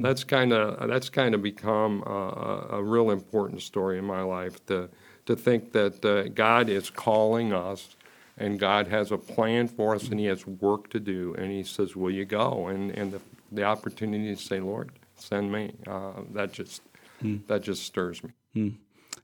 that's 0.00 0.22
kind 0.22 0.52
of 0.52 0.88
that's 0.88 1.08
kind 1.08 1.34
of 1.34 1.42
become 1.42 2.04
a, 2.06 2.76
a 2.76 2.82
real 2.84 3.10
important 3.10 3.62
story 3.62 3.98
in 3.98 4.04
my 4.04 4.22
life 4.22 4.64
to 4.66 4.90
to 5.26 5.34
think 5.34 5.72
that 5.72 6.04
uh, 6.04 6.28
God 6.28 6.68
is 6.68 6.88
calling 6.88 7.52
us 7.52 7.95
and 8.36 8.58
God 8.58 8.88
has 8.88 9.10
a 9.12 9.18
plan 9.18 9.68
for 9.68 9.94
us 9.94 10.08
and 10.08 10.20
He 10.20 10.26
has 10.26 10.46
work 10.46 10.90
to 10.90 11.00
do. 11.00 11.34
And 11.38 11.50
He 11.50 11.62
says, 11.62 11.96
Will 11.96 12.10
you 12.10 12.24
go? 12.24 12.68
And, 12.68 12.90
and 12.90 13.12
the, 13.12 13.20
the 13.50 13.64
opportunity 13.64 14.34
to 14.34 14.40
say, 14.40 14.60
Lord, 14.60 14.92
send 15.14 15.50
me, 15.50 15.74
uh, 15.86 16.12
that, 16.32 16.52
just, 16.52 16.82
mm. 17.22 17.46
that 17.46 17.62
just 17.62 17.84
stirs 17.84 18.22
me. 18.22 18.30
Mm. 18.54 18.76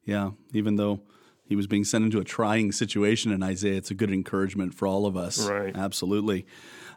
Yeah, 0.04 0.30
even 0.52 0.76
though 0.76 1.00
he 1.52 1.56
was 1.56 1.66
being 1.66 1.84
sent 1.84 2.04
into 2.04 2.18
a 2.18 2.24
trying 2.24 2.72
situation 2.72 3.30
in 3.30 3.42
Isaiah. 3.42 3.76
It's 3.76 3.90
a 3.90 3.94
good 3.94 4.10
encouragement 4.10 4.74
for 4.74 4.88
all 4.88 5.06
of 5.06 5.16
us. 5.16 5.46
Right. 5.48 5.76
Absolutely. 5.76 6.46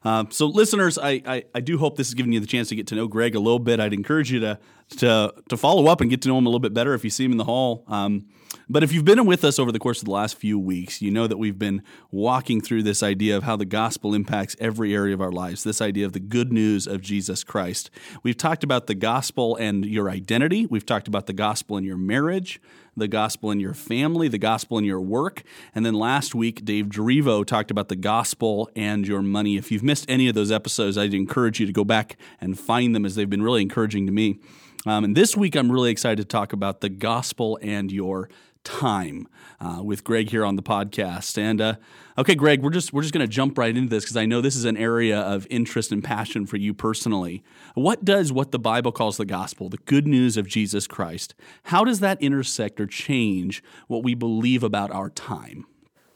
Uh, 0.05 0.25
so, 0.29 0.45
listeners, 0.45 0.97
I, 0.97 1.21
I, 1.25 1.43
I, 1.55 1.59
do 1.61 1.79
hope 1.79 1.97
this 1.97 2.09
has 2.09 2.13
given 2.13 2.31
you 2.31 2.39
the 2.39 2.45
chance 2.45 2.69
to 2.69 2.75
get 2.75 2.85
to 2.87 2.95
know 2.95 3.07
Greg 3.07 3.33
a 3.33 3.39
little 3.39 3.57
bit. 3.57 3.79
I'd 3.79 3.91
encourage 3.91 4.31
you 4.31 4.39
to 4.41 4.59
to 4.97 5.33
to 5.49 5.57
follow 5.57 5.87
up 5.87 5.99
and 5.99 6.11
get 6.11 6.21
to 6.21 6.29
know 6.29 6.37
him 6.37 6.45
a 6.45 6.49
little 6.49 6.59
bit 6.59 6.75
better 6.75 6.93
if 6.93 7.03
you 7.03 7.09
see 7.09 7.25
him 7.25 7.31
in 7.31 7.37
the 7.37 7.45
hall. 7.45 7.83
Um, 7.87 8.27
but 8.69 8.83
if 8.83 8.93
you've 8.93 9.05
been 9.05 9.25
with 9.25 9.43
us 9.43 9.59
over 9.59 9.71
the 9.71 9.79
course 9.79 9.99
of 9.99 10.05
the 10.05 10.11
last 10.11 10.37
few 10.37 10.57
weeks, 10.57 11.01
you 11.01 11.11
know 11.11 11.27
that 11.27 11.37
we've 11.37 11.57
been 11.57 11.83
walking 12.11 12.61
through 12.61 12.83
this 12.83 13.03
idea 13.03 13.35
of 13.35 13.43
how 13.43 13.55
the 13.55 13.65
gospel 13.65 14.13
impacts 14.13 14.55
every 14.59 14.93
area 14.93 15.13
of 15.13 15.21
our 15.21 15.31
lives, 15.31 15.63
this 15.63 15.81
idea 15.81 16.05
of 16.05 16.13
the 16.13 16.19
good 16.19 16.53
news 16.53 16.87
of 16.87 17.01
Jesus 17.01 17.43
Christ. 17.43 17.89
We've 18.23 18.37
talked 18.37 18.63
about 18.63 18.87
the 18.87 18.95
gospel 18.95 19.55
and 19.55 19.85
your 19.85 20.09
identity, 20.09 20.65
we've 20.65 20.85
talked 20.85 21.07
about 21.07 21.25
the 21.25 21.33
gospel 21.33 21.77
in 21.77 21.83
your 21.83 21.97
marriage, 21.97 22.61
the 22.95 23.07
gospel 23.07 23.51
in 23.51 23.59
your 23.59 23.73
family, 23.73 24.27
the 24.27 24.37
gospel 24.37 24.77
in 24.77 24.85
your 24.85 25.01
work. 25.01 25.43
And 25.73 25.85
then 25.85 25.93
last 25.93 26.33
week, 26.33 26.63
Dave 26.63 26.85
Drivo 26.85 27.45
talked 27.45 27.71
about 27.71 27.89
the 27.89 27.95
gospel 27.95 28.69
and 28.75 29.07
your 29.07 29.21
money. 29.21 29.57
If 29.57 29.71
you've 29.71 29.83
missed 29.83 30.05
any 30.09 30.27
of 30.27 30.35
those 30.35 30.51
episodes, 30.51 30.97
I'd 30.97 31.13
encourage 31.13 31.59
you 31.59 31.65
to 31.65 31.73
go 31.73 31.83
back 31.83 32.17
and 32.39 32.57
find 32.59 32.95
them 32.95 33.05
as 33.05 33.15
they've 33.15 33.29
been 33.29 33.41
really 33.41 33.61
encouraging 33.61 34.05
to 34.05 34.11
me. 34.11 34.39
Um, 34.85 35.03
and 35.03 35.17
this 35.17 35.35
week, 35.35 35.55
I'm 35.55 35.71
really 35.71 35.89
excited 35.89 36.17
to 36.17 36.25
talk 36.25 36.53
about 36.53 36.81
the 36.81 36.89
gospel 36.89 37.57
and 37.61 37.91
your 37.91 38.29
time 38.65 39.27
uh, 39.61 39.81
with 39.81 40.03
Greg 40.03 40.29
here 40.29 40.43
on 40.43 40.57
the 40.57 40.61
podcast. 40.61 41.37
And 41.37 41.61
uh, 41.61 41.75
okay, 42.17 42.35
Greg, 42.35 42.61
we're 42.61 42.71
just 42.71 42.91
we're 42.91 43.03
just 43.03 43.13
going 43.13 43.25
to 43.25 43.31
jump 43.31 43.57
right 43.57 43.75
into 43.75 43.89
this 43.89 44.03
because 44.03 44.17
I 44.17 44.25
know 44.25 44.41
this 44.41 44.57
is 44.57 44.65
an 44.65 44.75
area 44.75 45.17
of 45.17 45.47
interest 45.49 45.93
and 45.93 46.03
passion 46.03 46.45
for 46.45 46.57
you 46.57 46.73
personally. 46.73 47.43
What 47.75 48.03
does 48.03 48.33
what 48.33 48.51
the 48.51 48.59
Bible 48.59 48.91
calls 48.91 49.15
the 49.15 49.25
gospel, 49.25 49.69
the 49.69 49.77
good 49.77 50.07
news 50.07 50.35
of 50.35 50.47
Jesus 50.47 50.87
Christ, 50.87 51.33
how 51.63 51.85
does 51.85 52.01
that 52.01 52.21
intersect 52.21 52.81
or 52.81 52.87
change 52.87 53.63
what 53.87 54.03
we 54.03 54.15
believe 54.15 54.63
about 54.63 54.91
our 54.91 55.09
time? 55.09 55.65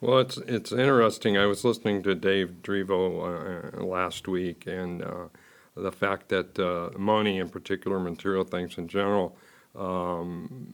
Well, 0.01 0.19
it's 0.19 0.37
it's 0.37 0.71
interesting. 0.71 1.37
I 1.37 1.45
was 1.45 1.63
listening 1.63 2.03
to 2.03 2.15
Dave 2.15 2.61
Drivo 2.61 3.79
uh, 3.79 3.83
last 3.83 4.27
week, 4.27 4.65
and 4.65 5.01
uh, 5.01 5.27
the 5.75 5.91
fact 5.91 6.29
that 6.29 6.57
uh, 6.57 6.97
money, 6.97 7.37
in 7.37 7.49
particular, 7.49 7.99
material 7.99 8.43
things 8.43 8.77
in 8.77 8.87
general. 8.87 9.37
Um, 9.75 10.73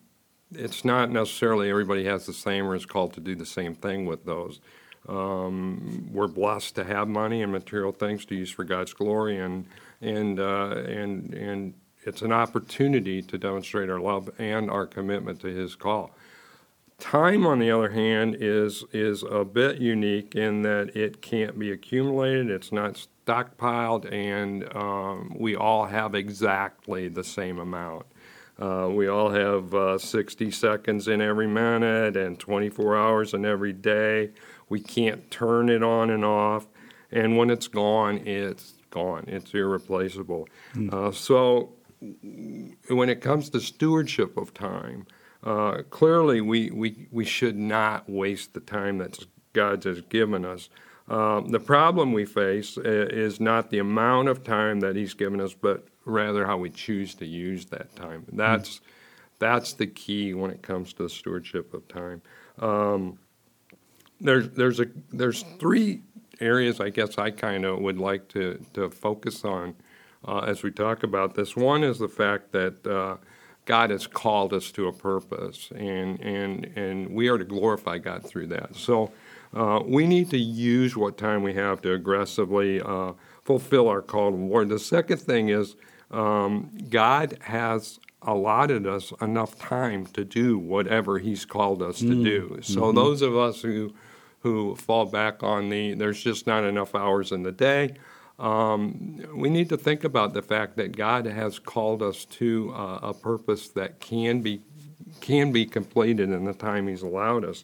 it's 0.51 0.85
not 0.85 1.11
necessarily 1.11 1.69
everybody 1.69 2.05
has 2.05 2.25
the 2.25 2.33
same 2.33 2.65
or 2.65 2.75
is 2.75 2.85
called 2.85 3.13
to 3.13 3.19
do 3.19 3.35
the 3.35 3.45
same 3.45 3.75
thing 3.75 4.05
with 4.05 4.25
those. 4.25 4.59
Um, 5.07 6.09
we're 6.11 6.27
blessed 6.27 6.75
to 6.75 6.83
have 6.83 7.07
money 7.07 7.41
and 7.41 7.51
material 7.51 7.91
things 7.91 8.25
to 8.25 8.35
use 8.35 8.49
for 8.49 8.63
God's 8.63 8.93
glory, 8.93 9.37
and 9.37 9.65
and 10.01 10.39
uh, 10.39 10.83
and 10.87 11.33
and 11.33 11.73
it's 12.03 12.21
an 12.21 12.31
opportunity 12.31 13.21
to 13.21 13.37
demonstrate 13.37 13.89
our 13.89 13.99
love 13.99 14.29
and 14.39 14.69
our 14.69 14.87
commitment 14.87 15.39
to 15.41 15.47
His 15.47 15.75
call. 15.75 16.11
Time, 16.97 17.45
on 17.45 17.59
the 17.59 17.69
other 17.69 17.89
hand, 17.89 18.37
is 18.39 18.83
is 18.93 19.23
a 19.23 19.45
bit 19.45 19.79
unique 19.79 20.33
in 20.33 20.63
that 20.63 20.95
it 20.95 21.21
can't 21.21 21.59
be 21.59 21.71
accumulated. 21.71 22.49
It's 22.49 22.71
not 22.71 23.05
stockpiled, 23.27 24.11
and 24.11 24.75
um, 24.75 25.35
we 25.37 25.55
all 25.55 25.85
have 25.85 26.15
exactly 26.15 27.09
the 27.09 27.23
same 27.23 27.59
amount. 27.59 28.05
Uh, 28.59 28.87
we 28.89 29.07
all 29.07 29.29
have 29.31 29.73
uh, 29.73 29.97
60 29.97 30.49
seconds 30.51 31.07
in 31.07 31.21
every 31.21 31.47
minute 31.47 32.15
and 32.15 32.39
24 32.39 32.95
hours 32.95 33.33
in 33.33 33.45
every 33.45 33.73
day. 33.73 34.31
We 34.69 34.79
can't 34.79 35.29
turn 35.29 35.69
it 35.69 35.83
on 35.83 36.09
and 36.09 36.23
off. 36.23 36.67
And 37.11 37.37
when 37.37 37.49
it's 37.49 37.67
gone, 37.67 38.17
it's 38.25 38.73
gone. 38.89 39.25
It's 39.27 39.53
irreplaceable. 39.53 40.47
Mm. 40.73 40.93
Uh, 40.93 41.11
so, 41.11 41.73
when 41.99 43.09
it 43.09 43.21
comes 43.21 43.49
to 43.49 43.59
stewardship 43.59 44.37
of 44.37 44.53
time, 44.53 45.05
uh, 45.43 45.83
clearly 45.89 46.41
we, 46.41 46.71
we, 46.71 47.07
we 47.11 47.25
should 47.25 47.57
not 47.57 48.09
waste 48.09 48.53
the 48.53 48.59
time 48.59 48.97
that 48.99 49.25
God 49.53 49.83
has 49.83 50.01
given 50.01 50.45
us. 50.45 50.69
Um, 51.07 51.49
the 51.49 51.59
problem 51.59 52.13
we 52.13 52.25
face 52.25 52.77
uh, 52.77 52.81
is 52.83 53.39
not 53.39 53.69
the 53.69 53.77
amount 53.77 54.27
of 54.27 54.43
time 54.43 54.79
that 54.79 54.95
He's 54.95 55.13
given 55.13 55.39
us, 55.39 55.53
but 55.53 55.87
rather 56.03 56.45
how 56.45 56.57
we 56.57 56.69
choose 56.69 57.13
to 57.15 57.25
use 57.25 57.65
that 57.65 57.95
time. 57.95 58.25
That's 58.31 58.77
mm-hmm. 58.77 58.85
that's 59.39 59.73
the 59.73 59.87
key 59.87 60.33
when 60.33 60.51
it 60.51 60.61
comes 60.61 60.93
to 60.93 61.03
the 61.03 61.09
stewardship 61.09 61.73
of 61.73 61.87
time. 61.87 62.21
Um, 62.59 63.19
there's 64.19 64.49
there's 64.51 64.79
a 64.79 64.87
there's 65.11 65.43
three 65.59 66.01
areas 66.41 66.79
I 66.79 66.89
guess 66.89 67.17
I 67.17 67.31
kind 67.31 67.65
of 67.65 67.79
would 67.79 67.99
like 67.99 68.27
to 68.29 68.63
to 68.73 68.89
focus 68.89 69.45
on 69.45 69.75
uh, 70.27 70.39
as 70.39 70.63
we 70.63 70.71
talk 70.71 71.03
about 71.03 71.35
this. 71.35 71.55
One 71.55 71.83
is 71.83 71.99
the 71.99 72.07
fact 72.07 72.51
that 72.53 72.85
uh, 72.87 73.17
God 73.65 73.91
has 73.91 74.07
called 74.07 74.53
us 74.53 74.71
to 74.71 74.87
a 74.87 74.93
purpose, 74.93 75.71
and 75.75 76.19
and 76.19 76.65
and 76.75 77.09
we 77.09 77.27
are 77.27 77.37
to 77.37 77.45
glorify 77.45 77.99
God 77.99 78.25
through 78.25 78.47
that. 78.47 78.75
So. 78.75 79.11
Uh, 79.55 79.81
we 79.85 80.05
need 80.05 80.29
to 80.29 80.37
use 80.37 80.97
what 80.97 81.17
time 81.17 81.41
we 81.41 81.53
have 81.53 81.81
to 81.81 81.93
aggressively 81.93 82.81
uh, 82.81 83.13
fulfill 83.43 83.87
our 83.87 84.01
call 84.01 84.31
to 84.31 84.37
war. 84.37 84.65
The 84.65 84.79
second 84.79 85.17
thing 85.17 85.49
is 85.49 85.75
um, 86.11 86.71
God 86.89 87.37
has 87.41 87.99
allotted 88.21 88.85
us 88.85 89.13
enough 89.21 89.57
time 89.57 90.05
to 90.07 90.25
do 90.25 90.57
whatever 90.57 91.19
He's 91.19 91.45
called 91.45 91.81
us 91.81 91.99
to 91.99 92.05
mm. 92.05 92.23
do. 92.23 92.59
So 92.61 92.81
mm-hmm. 92.81 92.95
those 92.95 93.21
of 93.21 93.37
us 93.37 93.61
who 93.61 93.93
who 94.39 94.75
fall 94.75 95.05
back 95.05 95.41
on 95.41 95.69
the 95.69 95.93
there's 95.93 96.21
just 96.21 96.45
not 96.45 96.63
enough 96.63 96.93
hours 96.93 97.31
in 97.31 97.43
the 97.43 97.51
day. 97.51 97.95
Um, 98.37 99.21
we 99.33 99.49
need 99.49 99.69
to 99.69 99.77
think 99.77 100.03
about 100.03 100.33
the 100.33 100.41
fact 100.41 100.75
that 100.75 100.97
God 100.97 101.25
has 101.25 101.57
called 101.57 102.03
us 102.03 102.25
to 102.25 102.73
uh, 102.75 102.99
a 103.01 103.13
purpose 103.13 103.69
that 103.69 103.99
can 103.99 104.41
be 104.41 104.61
can 105.21 105.51
be 105.51 105.65
completed 105.65 106.29
in 106.29 106.43
the 106.43 106.53
time 106.53 106.87
He's 106.87 107.03
allowed 107.03 107.45
us. 107.45 107.63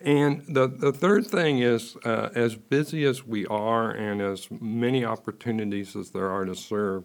And 0.00 0.44
the, 0.48 0.68
the 0.68 0.92
third 0.92 1.26
thing 1.26 1.58
is, 1.58 1.96
uh, 2.04 2.28
as 2.34 2.54
busy 2.54 3.04
as 3.04 3.26
we 3.26 3.46
are 3.46 3.90
and 3.90 4.20
as 4.20 4.48
many 4.50 5.04
opportunities 5.04 5.96
as 5.96 6.10
there 6.10 6.30
are 6.30 6.44
to 6.44 6.54
serve, 6.54 7.04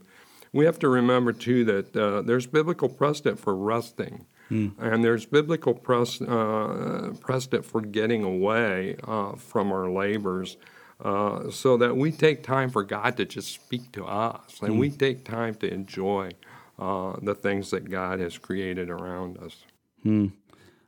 we 0.52 0.66
have 0.66 0.78
to 0.80 0.88
remember 0.88 1.34
too 1.34 1.66
that 1.66 1.98
uh, 1.98 2.22
there's 2.22 2.46
biblical 2.46 2.88
precedent 2.88 3.40
for 3.40 3.56
resting, 3.56 4.28
mm. 4.52 4.72
and 4.78 5.04
there's 5.04 5.26
biblical 5.26 5.74
pres- 5.74 6.22
uh, 6.22 7.14
precedent 7.20 7.66
for 7.66 7.82
getting 7.82 8.24
away 8.24 8.96
uh, 9.08 9.34
from 9.36 9.72
our 9.72 9.90
labors. 9.90 10.58
Uh, 11.04 11.50
so 11.50 11.76
that 11.76 11.98
we 11.98 12.12
take 12.12 12.44
time 12.44 12.70
for 12.70 12.82
God 12.82 13.18
to 13.18 13.26
just 13.26 13.52
speak 13.52 13.92
to 13.92 14.06
us, 14.06 14.60
and 14.62 14.76
mm. 14.76 14.80
we 14.80 14.90
take 14.90 15.26
time 15.26 15.56
to 15.56 15.68
enjoy 15.74 16.32
uh, 16.80 17.16
the 17.22 17.36
things 17.36 17.72
that 17.72 17.90
God 17.90 18.20
has 18.20 18.38
created 18.38 18.90
around 18.90 19.38
us. 19.40 19.66
Mm. 20.06 20.32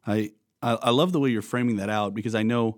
I, 0.07 0.31
I 0.73 0.89
love 0.89 1.11
the 1.11 1.19
way 1.19 1.29
you're 1.29 1.41
framing 1.41 1.77
that 1.77 1.89
out 1.89 2.13
because 2.13 2.35
I 2.35 2.43
know 2.43 2.77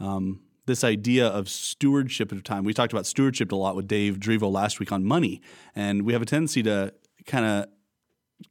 um, 0.00 0.40
this 0.66 0.84
idea 0.84 1.26
of 1.26 1.48
stewardship 1.48 2.32
of 2.32 2.42
time. 2.42 2.64
We 2.64 2.74
talked 2.74 2.92
about 2.92 3.06
stewardship 3.06 3.52
a 3.52 3.56
lot 3.56 3.76
with 3.76 3.86
Dave 3.86 4.18
Drivo 4.18 4.50
last 4.50 4.80
week 4.80 4.92
on 4.92 5.04
money, 5.04 5.40
and 5.74 6.02
we 6.02 6.12
have 6.12 6.22
a 6.22 6.26
tendency 6.26 6.62
to 6.64 6.92
kind 7.26 7.44
of 7.44 7.66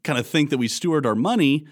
kind 0.04 0.18
of 0.18 0.26
think 0.26 0.50
that 0.50 0.58
we 0.58 0.68
steward 0.68 1.06
our 1.06 1.16
money 1.16 1.66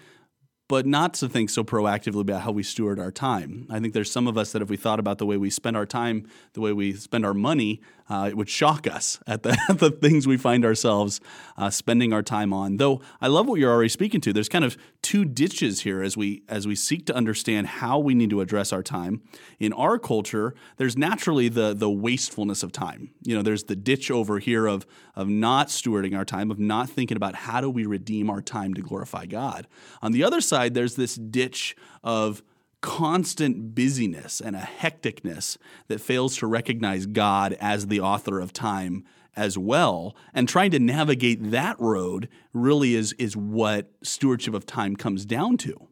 but 0.68 0.86
not 0.86 1.14
to 1.14 1.28
think 1.28 1.50
so 1.50 1.62
proactively 1.62 2.22
about 2.22 2.40
how 2.42 2.50
we 2.50 2.62
steward 2.62 2.98
our 2.98 3.10
time. 3.10 3.66
I 3.70 3.80
think 3.80 3.92
there's 3.92 4.10
some 4.10 4.26
of 4.26 4.38
us 4.38 4.52
that 4.52 4.62
if 4.62 4.70
we 4.70 4.76
thought 4.76 4.98
about 4.98 5.18
the 5.18 5.26
way 5.26 5.36
we 5.36 5.50
spend 5.50 5.76
our 5.76 5.84
time, 5.84 6.26
the 6.54 6.60
way 6.60 6.72
we 6.72 6.94
spend 6.94 7.26
our 7.26 7.34
money, 7.34 7.82
uh, 8.08 8.26
it 8.30 8.36
would 8.36 8.48
shock 8.48 8.86
us 8.86 9.18
at 9.26 9.42
the, 9.42 9.56
the 9.78 9.90
things 9.90 10.26
we 10.26 10.36
find 10.36 10.64
ourselves 10.64 11.20
uh, 11.56 11.70
spending 11.70 12.12
our 12.12 12.22
time 12.22 12.52
on. 12.52 12.76
Though 12.76 13.00
I 13.20 13.28
love 13.28 13.46
what 13.46 13.58
you're 13.58 13.72
already 13.72 13.88
speaking 13.88 14.20
to. 14.22 14.32
There's 14.32 14.48
kind 14.48 14.64
of 14.64 14.76
two 15.02 15.24
ditches 15.24 15.82
here 15.82 16.02
as 16.02 16.16
we 16.16 16.42
as 16.48 16.66
we 16.66 16.74
seek 16.74 17.06
to 17.06 17.14
understand 17.14 17.66
how 17.66 17.98
we 17.98 18.14
need 18.14 18.30
to 18.30 18.40
address 18.40 18.72
our 18.72 18.82
time. 18.82 19.22
In 19.58 19.72
our 19.72 19.98
culture, 19.98 20.54
there's 20.76 20.96
naturally 20.96 21.48
the 21.48 21.74
the 21.74 21.90
wastefulness 21.90 22.62
of 22.62 22.72
time. 22.72 23.10
You 23.22 23.36
know, 23.36 23.42
there's 23.42 23.64
the 23.64 23.76
ditch 23.76 24.10
over 24.10 24.38
here 24.38 24.66
of 24.66 24.86
of 25.14 25.28
not 25.28 25.68
stewarding 25.68 26.16
our 26.16 26.24
time, 26.24 26.50
of 26.50 26.58
not 26.58 26.90
thinking 26.90 27.16
about 27.16 27.34
how 27.34 27.60
do 27.60 27.70
we 27.70 27.86
redeem 27.86 28.28
our 28.28 28.42
time 28.42 28.74
to 28.74 28.82
glorify 28.82 29.26
God. 29.26 29.66
On 30.02 30.12
the 30.12 30.24
other 30.24 30.40
side, 30.40 30.74
there's 30.74 30.96
this 30.96 31.14
ditch 31.14 31.74
of 32.02 32.42
constant 32.84 33.74
busyness 33.74 34.42
and 34.42 34.54
a 34.54 34.60
hecticness 34.60 35.56
that 35.88 36.02
fails 36.02 36.36
to 36.36 36.46
recognize 36.46 37.06
God 37.06 37.56
as 37.58 37.86
the 37.86 37.98
author 37.98 38.38
of 38.38 38.52
time 38.52 39.04
as 39.34 39.56
well. 39.56 40.14
And 40.34 40.46
trying 40.46 40.70
to 40.72 40.78
navigate 40.78 41.50
that 41.50 41.80
road 41.80 42.28
really 42.52 42.94
is, 42.94 43.14
is 43.14 43.38
what 43.38 43.90
stewardship 44.02 44.52
of 44.52 44.66
time 44.66 44.96
comes 44.96 45.24
down 45.24 45.56
to. 45.58 45.88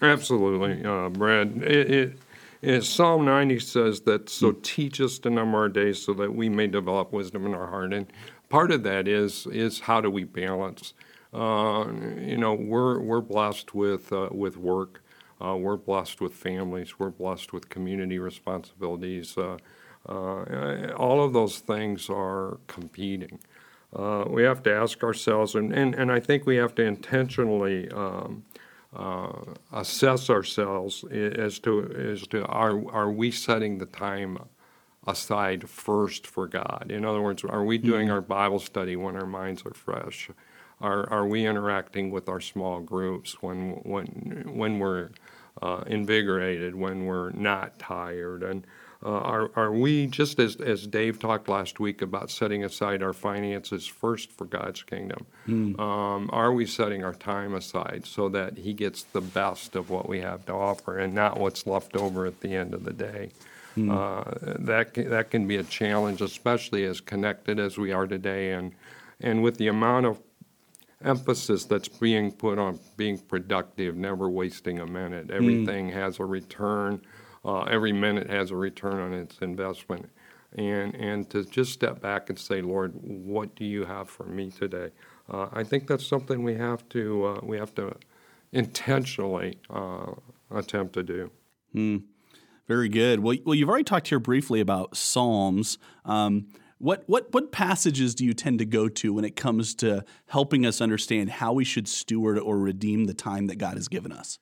Absolutely, 0.00 0.84
uh, 0.84 1.08
Brad. 1.08 1.64
It, 1.64 1.90
it, 1.90 2.18
it, 2.62 2.82
Psalm 2.82 3.24
90 3.24 3.58
says 3.58 4.00
that, 4.02 4.30
so 4.30 4.52
teach 4.52 5.00
us 5.00 5.18
to 5.18 5.30
number 5.30 5.58
our 5.58 5.68
days 5.68 6.00
so 6.00 6.14
that 6.14 6.32
we 6.32 6.48
may 6.48 6.68
develop 6.68 7.12
wisdom 7.12 7.44
in 7.44 7.54
our 7.54 7.66
heart. 7.66 7.92
And 7.92 8.06
part 8.48 8.70
of 8.70 8.84
that 8.84 9.08
is, 9.08 9.48
is 9.48 9.80
how 9.80 10.00
do 10.00 10.12
we 10.12 10.22
balance? 10.22 10.94
Uh, 11.34 11.86
you 12.20 12.36
know, 12.36 12.54
we're, 12.54 13.00
we're 13.00 13.20
blessed 13.20 13.74
with, 13.74 14.12
uh, 14.12 14.28
with 14.30 14.56
work. 14.56 15.02
Uh, 15.44 15.56
we're 15.56 15.76
blessed 15.76 16.20
with 16.20 16.34
families. 16.34 16.98
We're 16.98 17.10
blessed 17.10 17.52
with 17.52 17.68
community 17.68 18.18
responsibilities. 18.18 19.36
Uh, 19.36 19.58
uh, 20.08 20.92
all 20.96 21.22
of 21.22 21.32
those 21.32 21.58
things 21.58 22.08
are 22.10 22.58
competing. 22.66 23.38
Uh, 23.94 24.24
we 24.28 24.42
have 24.42 24.62
to 24.62 24.72
ask 24.72 25.02
ourselves, 25.02 25.54
and, 25.54 25.72
and, 25.72 25.94
and 25.94 26.12
I 26.12 26.20
think 26.20 26.46
we 26.46 26.56
have 26.56 26.74
to 26.76 26.82
intentionally 26.82 27.90
um, 27.90 28.44
uh, 28.94 29.32
assess 29.72 30.30
ourselves 30.30 31.04
as 31.04 31.58
to 31.60 31.84
as 32.12 32.26
to 32.28 32.44
are 32.46 32.90
are 32.90 33.10
we 33.10 33.30
setting 33.30 33.78
the 33.78 33.86
time 33.86 34.38
aside 35.08 35.68
first 35.68 36.26
for 36.26 36.46
God? 36.46 36.90
In 36.90 37.04
other 37.04 37.20
words, 37.20 37.44
are 37.44 37.64
we 37.64 37.78
doing 37.78 38.06
mm-hmm. 38.06 38.14
our 38.14 38.20
Bible 38.20 38.60
study 38.60 38.96
when 38.96 39.16
our 39.16 39.26
minds 39.26 39.62
are 39.64 39.74
fresh? 39.74 40.30
Are 40.80 41.10
are 41.10 41.26
we 41.26 41.46
interacting 41.46 42.10
with 42.10 42.28
our 42.28 42.40
small 42.40 42.80
groups 42.80 43.42
when 43.42 43.80
when 43.82 44.44
when 44.54 44.78
we're 44.78 45.10
uh, 45.60 45.82
invigorated, 45.86 46.74
when 46.74 47.06
we're 47.06 47.30
not 47.30 47.78
tired, 47.78 48.42
and 48.42 48.64
uh, 49.04 49.10
are, 49.10 49.50
are 49.54 49.72
we, 49.72 50.08
just 50.08 50.40
as, 50.40 50.56
as 50.56 50.84
Dave 50.84 51.20
talked 51.20 51.48
last 51.48 51.78
week 51.78 52.02
about 52.02 52.30
setting 52.30 52.64
aside 52.64 53.00
our 53.00 53.12
finances 53.12 53.86
first 53.86 54.32
for 54.32 54.44
God's 54.44 54.82
kingdom, 54.82 55.24
mm. 55.46 55.78
um, 55.78 56.28
are 56.32 56.52
we 56.52 56.66
setting 56.66 57.04
our 57.04 57.14
time 57.14 57.54
aside 57.54 58.04
so 58.04 58.28
that 58.30 58.58
He 58.58 58.72
gets 58.72 59.04
the 59.04 59.20
best 59.20 59.76
of 59.76 59.88
what 59.88 60.08
we 60.08 60.20
have 60.20 60.44
to 60.46 60.52
offer 60.52 60.98
and 60.98 61.14
not 61.14 61.38
what's 61.38 61.64
left 61.64 61.94
over 61.96 62.26
at 62.26 62.40
the 62.40 62.54
end 62.54 62.74
of 62.74 62.84
the 62.84 62.92
day? 62.92 63.30
Mm. 63.78 63.90
Uh, 63.90 64.56
that, 64.60 64.94
that 64.94 65.30
can 65.30 65.46
be 65.46 65.56
a 65.56 65.64
challenge, 65.64 66.20
especially 66.20 66.84
as 66.84 67.00
connected 67.00 67.58
as 67.58 67.78
we 67.78 67.92
are 67.92 68.06
today 68.06 68.52
and, 68.52 68.72
and 69.20 69.42
with 69.42 69.58
the 69.58 69.68
amount 69.68 70.06
of 70.06 70.20
emphasis 71.04 71.64
that's 71.64 71.88
being 71.88 72.32
put 72.32 72.58
on 72.58 72.78
being 72.96 73.18
productive, 73.18 73.96
never 73.96 74.28
wasting 74.28 74.80
a 74.80 74.86
minute. 74.86 75.26
Hmm. 75.26 75.32
Everything 75.32 75.90
mm. 75.90 75.92
has 75.92 76.18
a 76.18 76.24
return 76.24 77.00
uh, 77.44 77.62
every 77.62 77.92
minute 77.92 78.28
has 78.28 78.50
a 78.50 78.56
return 78.56 79.00
on 79.00 79.12
its 79.12 79.38
investment. 79.38 80.10
And, 80.56 80.94
and 80.94 81.28
to 81.30 81.44
just 81.44 81.72
step 81.72 82.00
back 82.00 82.30
and 82.30 82.38
say, 82.38 82.62
Lord, 82.62 82.92
what 82.94 83.54
do 83.54 83.64
you 83.64 83.84
have 83.84 84.08
for 84.08 84.24
me 84.24 84.50
today? 84.50 84.90
Uh, 85.30 85.48
I 85.52 85.62
think 85.62 85.86
that's 85.86 86.06
something 86.06 86.42
we 86.42 86.54
have 86.54 86.88
to, 86.90 87.26
uh, 87.26 87.40
we 87.42 87.58
have 87.58 87.74
to 87.74 87.94
intentionally 88.52 89.58
uh, 89.68 90.12
attempt 90.50 90.94
to 90.94 91.02
do. 91.02 91.30
Hmm. 91.72 91.96
Very 92.68 92.90
good. 92.90 93.20
Well, 93.20 93.34
well, 93.44 93.54
you've 93.54 93.68
already 93.68 93.84
talked 93.84 94.08
here 94.08 94.20
briefly 94.20 94.60
about 94.60 94.94
Psalms. 94.94 95.78
Um, 96.04 96.48
what, 96.76 97.02
what, 97.06 97.32
what 97.32 97.50
passages 97.50 98.14
do 98.14 98.24
you 98.24 98.34
tend 98.34 98.58
to 98.58 98.66
go 98.66 98.88
to 98.88 99.12
when 99.14 99.24
it 99.24 99.36
comes 99.36 99.74
to 99.76 100.04
helping 100.26 100.66
us 100.66 100.80
understand 100.80 101.30
how 101.30 101.54
we 101.54 101.64
should 101.64 101.88
steward 101.88 102.38
or 102.38 102.58
redeem 102.58 103.06
the 103.06 103.14
time 103.14 103.46
that 103.46 103.56
God 103.56 103.74
has 103.74 103.88
given 103.88 104.12
us? 104.12 104.38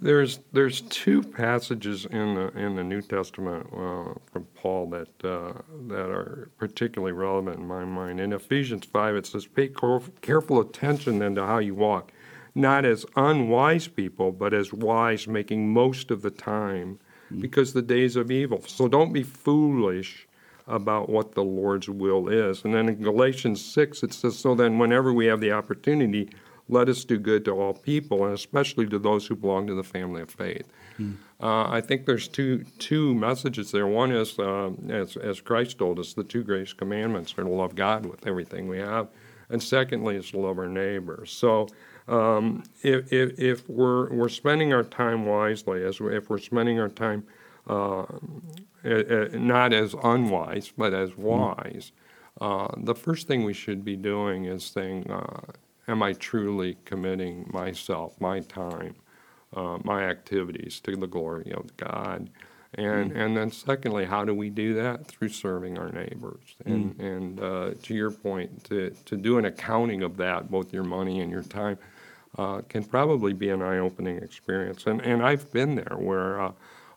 There's 0.00 0.40
there's 0.52 0.80
two 0.80 1.22
passages 1.22 2.06
in 2.06 2.34
the 2.34 2.48
in 2.58 2.76
the 2.76 2.82
New 2.82 3.02
Testament 3.02 3.66
uh, 3.72 4.14
from 4.32 4.46
Paul 4.54 4.88
that 4.90 5.24
uh, 5.24 5.52
that 5.88 6.10
are 6.10 6.50
particularly 6.56 7.12
relevant 7.12 7.58
in 7.58 7.66
my 7.66 7.84
mind. 7.84 8.18
In 8.18 8.32
Ephesians 8.32 8.86
five, 8.86 9.14
it 9.16 9.26
says, 9.26 9.46
"Pay 9.46 9.70
careful 10.22 10.60
attention 10.60 11.18
then 11.18 11.34
to 11.34 11.46
how 11.46 11.58
you 11.58 11.74
walk, 11.74 12.10
not 12.54 12.86
as 12.86 13.04
unwise 13.16 13.86
people, 13.86 14.32
but 14.32 14.54
as 14.54 14.72
wise, 14.72 15.28
making 15.28 15.72
most 15.72 16.10
of 16.10 16.22
the 16.22 16.30
time, 16.30 16.98
because 17.40 17.72
the 17.72 17.82
days 17.82 18.16
of 18.16 18.30
evil. 18.30 18.62
So 18.66 18.88
don't 18.88 19.12
be 19.12 19.22
foolish." 19.22 20.26
About 20.68 21.08
what 21.08 21.34
the 21.34 21.42
Lord's 21.42 21.88
will 21.88 22.28
is. 22.28 22.64
And 22.64 22.72
then 22.72 22.88
in 22.88 23.02
Galatians 23.02 23.62
6, 23.64 24.04
it 24.04 24.14
says, 24.14 24.38
So 24.38 24.54
then, 24.54 24.78
whenever 24.78 25.12
we 25.12 25.26
have 25.26 25.40
the 25.40 25.50
opportunity, 25.50 26.30
let 26.68 26.88
us 26.88 27.04
do 27.04 27.18
good 27.18 27.44
to 27.44 27.52
all 27.52 27.74
people, 27.74 28.24
and 28.24 28.34
especially 28.34 28.86
to 28.86 28.98
those 28.98 29.26
who 29.26 29.36
belong 29.36 29.66
to 29.66 29.74
the 29.74 29.82
family 29.82 30.22
of 30.22 30.30
faith. 30.30 30.66
Mm. 30.98 31.16
Uh, 31.40 31.68
I 31.68 31.80
think 31.80 32.06
there's 32.06 32.28
two 32.28 32.64
two 32.78 33.14
messages 33.14 33.70
there. 33.72 33.86
One 33.86 34.12
is, 34.12 34.38
uh, 34.38 34.70
as, 34.88 35.16
as 35.16 35.40
Christ 35.40 35.78
told 35.78 35.98
us, 35.98 36.14
the 36.14 36.24
two 36.24 36.42
greatest 36.42 36.76
commandments 36.76 37.34
are 37.36 37.42
to 37.42 37.48
love 37.48 37.74
God 37.74 38.06
with 38.06 38.26
everything 38.26 38.68
we 38.68 38.78
have, 38.78 39.08
and 39.50 39.62
secondly 39.62 40.16
is 40.16 40.30
to 40.30 40.38
love 40.38 40.58
our 40.58 40.68
neighbor. 40.68 41.24
So 41.26 41.68
um, 42.12 42.62
if, 42.82 43.12
if, 43.12 43.38
if, 43.38 43.68
we're, 43.68 44.12
we're 44.12 44.28
spending 44.28 44.72
our 44.72 44.82
time 44.82 45.24
wisely, 45.24 45.82
as 45.82 45.98
we, 45.98 46.14
if 46.14 46.28
we're 46.28 46.38
spending 46.38 46.78
our 46.78 46.88
time 46.88 47.24
uh, 47.66 48.04
not 48.84 49.72
as 49.72 49.94
unwise, 50.02 50.72
but 50.76 50.92
as 50.92 51.10
hmm. 51.10 51.22
wise, 51.22 51.92
mm. 52.40 52.84
the 52.84 52.94
first 52.94 53.28
thing 53.28 53.44
we 53.44 53.54
should 53.54 53.84
be 53.84 53.96
doing 53.96 54.46
is 54.46 54.64
saying, 54.64 55.08
uh, 55.10 55.40
am 55.88 56.02
I 56.02 56.12
truly 56.14 56.76
committing 56.84 57.48
myself, 57.52 58.20
my 58.20 58.40
time, 58.40 58.96
uh, 59.54 59.78
my 59.84 60.02
activities 60.02 60.80
to 60.80 60.96
the 60.96 61.06
glory 61.06 61.52
of 61.52 61.76
God? 61.76 62.28
And, 62.74 63.12
mm. 63.12 63.16
and 63.16 63.36
then 63.36 63.50
secondly, 63.50 64.06
how 64.06 64.24
do 64.24 64.34
we 64.34 64.48
do 64.50 64.74
that? 64.74 65.06
Through 65.06 65.28
serving 65.28 65.78
our 65.78 65.90
neighbors. 65.90 66.56
And, 66.64 66.96
mm. 66.96 67.04
and 67.04 67.40
uh, 67.40 67.70
to 67.82 67.94
your 67.94 68.10
point, 68.10 68.64
to, 68.64 68.90
to 69.04 69.16
do 69.16 69.38
an 69.38 69.44
accounting 69.44 70.02
of 70.02 70.16
that, 70.16 70.50
both 70.50 70.72
your 70.72 70.84
money 70.84 71.20
and 71.20 71.30
your 71.30 71.42
time, 71.42 71.78
uh, 72.38 72.62
can 72.68 72.84
probably 72.84 73.32
be 73.32 73.50
an 73.50 73.62
eye-opening 73.62 74.18
experience. 74.18 74.86
And, 74.86 75.00
and 75.02 75.22
I've 75.22 75.50
been 75.52 75.74
there 75.74 75.96
where 75.98 76.40
uh, 76.40 76.52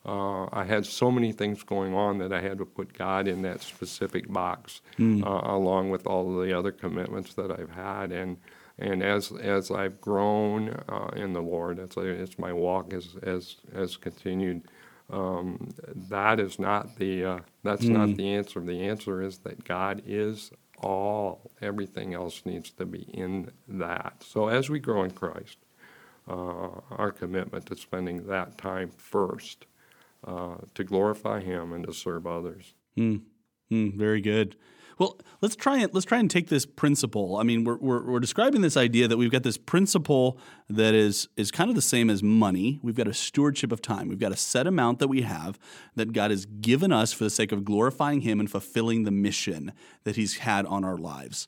uh, 0.05 0.47
I 0.53 0.63
had 0.63 0.85
so 0.85 1.09
many 1.09 1.31
things 1.31 1.63
going 1.63 1.93
on 1.93 2.19
that 2.19 2.31
I 2.31 2.39
had 2.39 2.59
to 2.59 2.65
put 2.65 2.93
God 2.93 3.27
in 3.27 3.41
that 3.41 3.61
specific 3.61 4.31
box, 4.31 4.81
mm. 4.99 5.25
along 5.25 5.89
with 5.89 6.05
all 6.05 6.39
of 6.39 6.47
the 6.47 6.57
other 6.57 6.71
commitments 6.71 7.33
that 7.33 7.51
I've 7.51 7.71
had. 7.71 8.11
And 8.11 8.37
and 8.77 9.01
as 9.01 9.31
as 9.31 9.71
I've 9.71 9.99
grown 10.01 10.69
uh, 10.89 11.09
in 11.15 11.33
the 11.33 11.41
Lord, 11.41 11.79
as, 11.79 11.97
as 11.97 12.37
my 12.37 12.53
walk 12.53 12.91
has 12.91 13.15
has, 13.23 13.55
has 13.73 13.97
continued, 13.97 14.67
um, 15.09 15.69
that 16.09 16.39
is 16.39 16.59
not 16.59 16.97
the 16.97 17.25
uh, 17.25 17.39
that's 17.63 17.85
mm. 17.85 17.91
not 17.91 18.15
the 18.15 18.35
answer. 18.35 18.59
The 18.59 18.87
answer 18.87 19.23
is 19.23 19.39
that 19.39 19.63
God 19.63 20.03
is 20.05 20.51
all. 20.81 21.51
Everything 21.61 22.13
else 22.13 22.41
needs 22.45 22.71
to 22.71 22.85
be 22.85 23.03
in 23.13 23.51
that. 23.67 24.23
So 24.25 24.47
as 24.47 24.69
we 24.69 24.79
grow 24.79 25.03
in 25.03 25.11
Christ, 25.11 25.57
uh, 26.27 26.69
our 26.91 27.11
commitment 27.11 27.67
to 27.67 27.75
spending 27.75 28.27
that 28.27 28.57
time 28.57 28.89
first 28.89 29.65
uh, 30.25 30.55
to 30.73 30.83
glorify 30.83 31.41
Him 31.41 31.71
and 31.73 31.85
to 31.85 31.93
serve 31.93 32.25
others. 32.25 32.73
Mm. 32.97 33.21
Mm, 33.71 33.95
very 33.95 34.21
good. 34.21 34.55
Well, 34.97 35.19
let's 35.41 35.55
try 35.55 35.79
and 35.79 35.93
let's 35.93 36.05
try 36.05 36.19
and 36.19 36.31
take 36.31 36.47
this 36.47 36.65
principle. 36.65 37.37
I 37.37 37.43
mean, 37.43 37.65
we're, 37.65 37.77
we're, 37.77 38.11
we're 38.11 38.19
describing 38.19 38.61
this 38.61 38.77
idea 38.77 39.07
that 39.07 39.17
we've 39.17 39.31
got 39.31 39.43
this 39.43 39.57
principle 39.57 40.39
that 40.69 40.93
is 40.93 41.27
is 41.35 41.51
kind 41.51 41.69
of 41.69 41.75
the 41.75 41.81
same 41.81 42.09
as 42.09 42.23
money. 42.23 42.79
We've 42.81 42.95
got 42.95 43.07
a 43.07 43.13
stewardship 43.13 43.71
of 43.71 43.81
time. 43.81 44.07
We've 44.07 44.19
got 44.19 44.31
a 44.31 44.37
set 44.37 44.67
amount 44.67 44.99
that 44.99 45.09
we 45.09 45.23
have 45.23 45.59
that 45.95 46.13
God 46.13 46.31
has 46.31 46.45
given 46.45 46.93
us 46.93 47.11
for 47.11 47.25
the 47.25 47.29
sake 47.29 47.51
of 47.51 47.65
glorifying 47.65 48.21
Him 48.21 48.39
and 48.39 48.49
fulfilling 48.49 49.03
the 49.03 49.11
mission 49.11 49.73
that 50.05 50.15
He's 50.15 50.37
had 50.37 50.65
on 50.65 50.85
our 50.85 50.97
lives. 50.97 51.47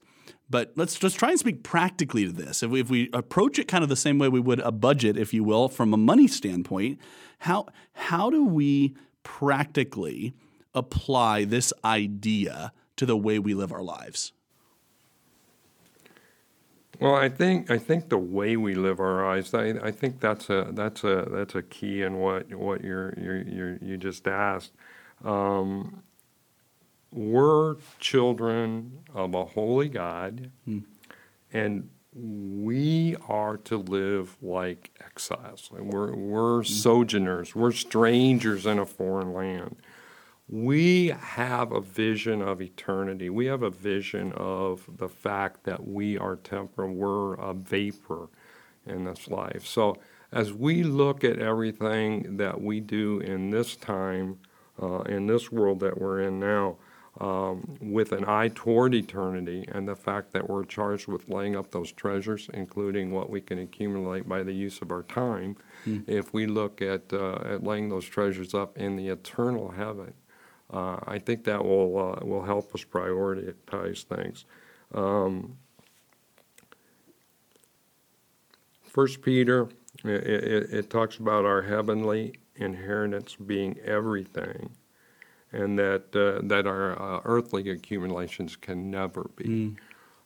But 0.50 0.74
let's 0.76 0.98
just 0.98 1.18
try 1.18 1.30
and 1.30 1.40
speak 1.40 1.64
practically 1.64 2.26
to 2.26 2.32
this. 2.32 2.64
If 2.64 2.72
we, 2.72 2.80
if 2.82 2.90
we 2.90 3.10
approach 3.14 3.60
it 3.60 3.68
kind 3.68 3.84
of 3.84 3.90
the 3.90 3.96
same 3.96 4.18
way 4.18 4.30
we 4.30 4.40
would 4.40 4.60
a 4.60 4.72
budget, 4.72 5.18
if 5.18 5.34
you 5.34 5.44
will, 5.44 5.70
from 5.70 5.94
a 5.94 5.98
money 5.98 6.28
standpoint, 6.28 7.00
how 7.40 7.68
how 7.94 8.30
do 8.30 8.46
we 8.46 8.96
practically 9.24 10.34
apply 10.74 11.44
this 11.46 11.74
idea 11.84 12.72
to 12.98 13.06
the 13.06 13.18
way 13.18 13.40
we 13.40 13.54
live 13.54 13.72
our 13.72 13.82
lives? 13.82 14.34
Well, 17.00 17.16
I 17.16 17.30
think 17.30 17.70
I 17.70 17.78
think 17.78 18.10
the 18.10 18.18
way 18.18 18.58
we 18.58 18.74
live 18.74 19.00
our 19.00 19.24
lives. 19.24 19.54
I, 19.54 19.68
I 19.84 19.92
think 19.92 20.20
that's 20.20 20.50
a 20.50 20.70
that's 20.72 21.04
a 21.04 21.28
that's 21.32 21.54
a 21.54 21.62
key 21.62 22.02
in 22.02 22.18
what 22.18 22.52
what 22.54 22.84
you're, 22.84 23.14
you're, 23.18 23.78
you're 23.82 23.98
just 23.98 24.28
asked. 24.28 24.72
Um, 25.24 26.02
we're 27.12 27.76
children 28.00 29.00
of 29.14 29.36
a 29.36 29.46
holy 29.46 29.90
God, 29.90 30.50
hmm. 30.66 30.80
and 31.54 31.90
we 32.14 33.16
are 33.28 33.58
to 33.58 33.78
live 33.78 34.36
like 34.42 34.90
exiles. 35.00 35.70
We're 35.72 36.16
we're 36.16 36.64
hmm. 36.64 36.68
sojourners. 36.68 37.54
We're 37.54 37.74
strangers 37.74 38.66
in 38.66 38.80
a 38.80 38.88
foreign 38.88 39.34
land 39.34 39.76
we 40.50 41.08
have 41.20 41.72
a 41.72 41.82
vision 41.82 42.42
of 42.42 42.62
eternity. 42.62 43.30
We 43.30 43.48
have 43.48 43.64
a 43.64 43.70
vision 43.70 44.32
of 44.34 44.88
the 44.98 45.10
fact 45.10 45.64
that 45.66 45.86
we 45.86 46.18
are 46.18 46.38
temporal, 46.38 46.94
we're 46.94 47.34
a 47.36 47.54
vapor 47.54 48.30
in 48.86 49.04
this 49.04 49.28
life. 49.28 49.66
So, 49.66 49.98
as 50.32 50.52
we 50.54 50.84
look 50.84 51.24
at 51.24 51.40
everything 51.40 52.38
that 52.38 52.62
we 52.62 52.80
do 52.82 53.20
in 53.20 53.50
this 53.50 53.76
time, 53.76 54.40
uh, 54.82 55.00
in 55.02 55.28
this 55.28 55.52
world 55.52 55.80
that 55.80 56.00
we're 56.00 56.22
in 56.22 56.40
now, 56.40 56.78
um, 57.20 57.78
with 57.82 58.12
an 58.12 58.26
eye 58.28 58.52
toward 58.54 58.94
eternity 58.94 59.66
and 59.72 59.88
the 59.88 59.96
fact 59.96 60.34
that 60.34 60.50
we're 60.50 60.66
charged 60.66 61.08
with 61.08 61.28
laying 61.30 61.56
up 61.56 61.72
those 61.72 61.92
treasures, 61.92 62.50
including 62.54 63.12
what 63.12 63.30
we 63.30 63.42
can 63.42 63.60
accumulate 63.60 64.28
by 64.28 64.44
the 64.44 64.52
use 64.52 64.82
of 64.82 64.92
our 64.92 65.04
time, 65.04 65.56
mm. 65.86 66.04
if 66.08 66.34
we 66.34 66.46
look 66.46 66.82
at, 66.82 67.12
uh, 67.12 67.40
at 67.46 67.64
laying 67.64 67.90
those 67.90 68.06
treasures 68.06 68.54
up 68.54 68.78
in 68.78 68.98
the 68.98 69.08
eternal 69.08 69.72
heaven, 69.72 70.14
uh, 70.72 70.98
I 71.08 71.20
think 71.20 71.46
that 71.46 71.64
will 71.64 71.98
uh, 71.98 72.26
will 72.26 72.44
help 72.44 72.74
us 72.76 72.84
prioritize 72.84 74.04
things. 74.04 74.46
Um, 74.94 75.58
First 78.84 79.22
Peter, 79.22 79.70
it, 80.04 80.10
it, 80.10 80.74
it, 80.74 80.90
talks 80.90 81.18
about 81.18 81.46
our 81.46 81.62
heavenly 81.62 82.34
inheritance 82.56 83.36
being 83.36 83.78
everything, 83.86 84.72
and 85.52 85.78
that 85.80 86.16
uh, 86.16 86.46
that 86.48 86.68
our 86.68 87.02
uh, 87.02 87.22
earthly 87.24 87.70
accumulations 87.70 88.56
can 88.56 88.92
never 88.92 89.30
be. 89.36 89.76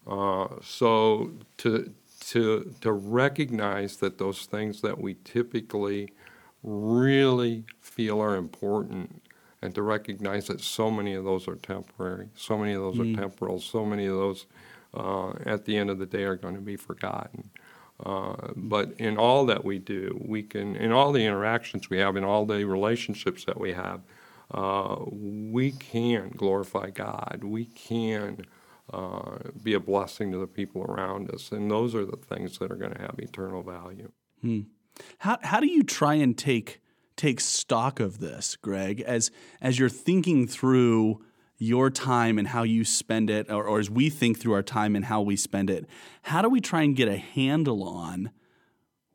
Mm. 0.08 0.64
so 0.64 1.32
to 1.58 1.94
to 2.22 2.74
to 2.82 2.92
recognize 2.92 3.98
that 3.98 4.18
those 4.18 4.46
things 4.46 4.82
that 4.82 5.00
we 5.00 5.18
typically 5.24 6.14
really 6.64 7.66
feel 7.82 8.22
are 8.22 8.36
important 8.36 9.21
and 9.62 9.76
to 9.76 9.82
recognize 9.82 10.48
that 10.48 10.62
so 10.62 10.90
many 10.90 11.14
of 11.14 11.24
those 11.24 11.48
are 11.48 11.56
temporary, 11.56 12.30
so 12.36 12.58
many 12.58 12.74
of 12.74 12.82
those 12.82 12.96
mm. 12.96 13.14
are 13.14 13.22
temporal, 13.22 13.60
so 13.60 13.86
many 13.86 14.06
of 14.06 14.16
those 14.16 14.46
uh, 14.94 15.32
at 15.46 15.66
the 15.66 15.78
end 15.78 15.90
of 15.90 16.00
the 16.00 16.06
day 16.06 16.24
are 16.24 16.36
going 16.36 16.56
to 16.56 16.62
be 16.62 16.76
forgotten. 16.76 17.50
Uh, 18.04 18.36
but 18.56 18.94
in 18.98 19.18
all 19.18 19.46
that 19.46 19.64
we 19.64 19.78
do, 19.78 20.20
we 20.26 20.42
can, 20.42 20.76
in 20.76 20.92
all 20.92 21.12
the 21.12 21.24
interactions 21.24 21.90
we 21.90 22.00
have, 22.00 22.16
in 22.16 22.24
all 22.24 22.46
the 22.46 22.64
relationships 22.66 23.46
that 23.46 23.60
we 23.60 23.74
have, 23.74 24.02
uh, 24.52 24.96
we 25.08 25.72
can 25.72 26.30
glorify 26.36 26.90
God. 26.90 27.42
We 27.44 27.66
can 27.66 28.46
uh, 28.92 29.38
be 29.64 29.74
a 29.76 29.80
blessing 29.80 30.32
to 30.32 30.40
the 30.40 30.48
people 30.48 30.82
around 30.82 31.30
us. 31.32 31.52
And 31.52 31.70
those 31.70 31.94
are 31.94 32.06
the 32.06 32.18
things 32.18 32.58
that 32.58 32.72
are 32.72 32.76
going 32.76 32.94
to 32.94 33.02
have 33.02 33.16
eternal 33.20 33.62
value. 33.62 34.12
Hmm. 34.42 34.62
How, 35.20 35.38
how 35.44 35.60
do 35.60 35.68
you 35.68 35.84
try 35.84 36.16
and 36.16 36.38
take, 36.38 36.82
take 37.16 37.40
stock 37.40 38.00
of 38.00 38.20
this, 38.20 38.56
Greg, 38.56 39.02
as, 39.02 39.32
as 39.62 39.78
you're 39.80 39.90
thinking 39.90 40.48
through 40.48 41.24
your 41.58 41.92
time 41.92 42.40
and 42.40 42.48
how 42.48 42.64
you 42.64 42.84
spend 42.84 43.30
it, 43.30 43.50
or, 43.52 43.64
or, 43.64 43.80
as 43.80 43.90
we 43.90 44.10
think 44.10 44.40
through 44.40 44.54
our 44.54 44.64
time 44.64 44.96
and 44.96 45.06
how 45.06 45.22
we 45.22 45.36
spend 45.36 45.70
it, 45.70 45.86
how 46.24 46.42
do 46.42 46.50
we 46.50 46.60
try 46.60 46.82
and 46.82 46.96
get 46.96 47.08
a 47.08 47.18
handle 47.18 47.84
on 47.84 48.32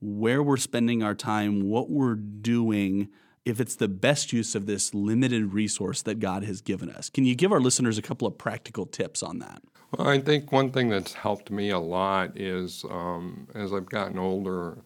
where 0.00 0.42
we're 0.42 0.56
spending 0.56 1.02
our 1.02 1.14
time, 1.14 1.68
what 1.68 1.90
we're 1.90 2.14
doing, 2.14 3.08
if 3.44 3.60
it's 3.60 3.74
the 3.74 3.88
best 3.88 4.32
use 4.32 4.54
of 4.54 4.66
this 4.66 4.94
limited 4.94 5.52
resource 5.52 6.02
that 6.02 6.20
God 6.20 6.44
has 6.44 6.60
given 6.60 6.88
us? 6.88 7.10
Can 7.10 7.24
you 7.24 7.34
give 7.34 7.50
our 7.50 7.60
listeners 7.60 7.98
a 7.98 8.02
couple 8.02 8.28
of 8.28 8.38
practical 8.38 8.86
tips 8.86 9.24
on 9.24 9.40
that? 9.40 9.62
Well, 9.96 10.08
I 10.08 10.20
think 10.20 10.52
one 10.52 10.70
thing 10.70 10.88
that's 10.88 11.14
helped 11.14 11.50
me 11.50 11.70
a 11.70 11.78
lot 11.78 12.38
is 12.38 12.84
um, 12.88 13.48
as 13.54 13.72
I've 13.72 13.88
gotten 13.88 14.18
older, 14.18 14.78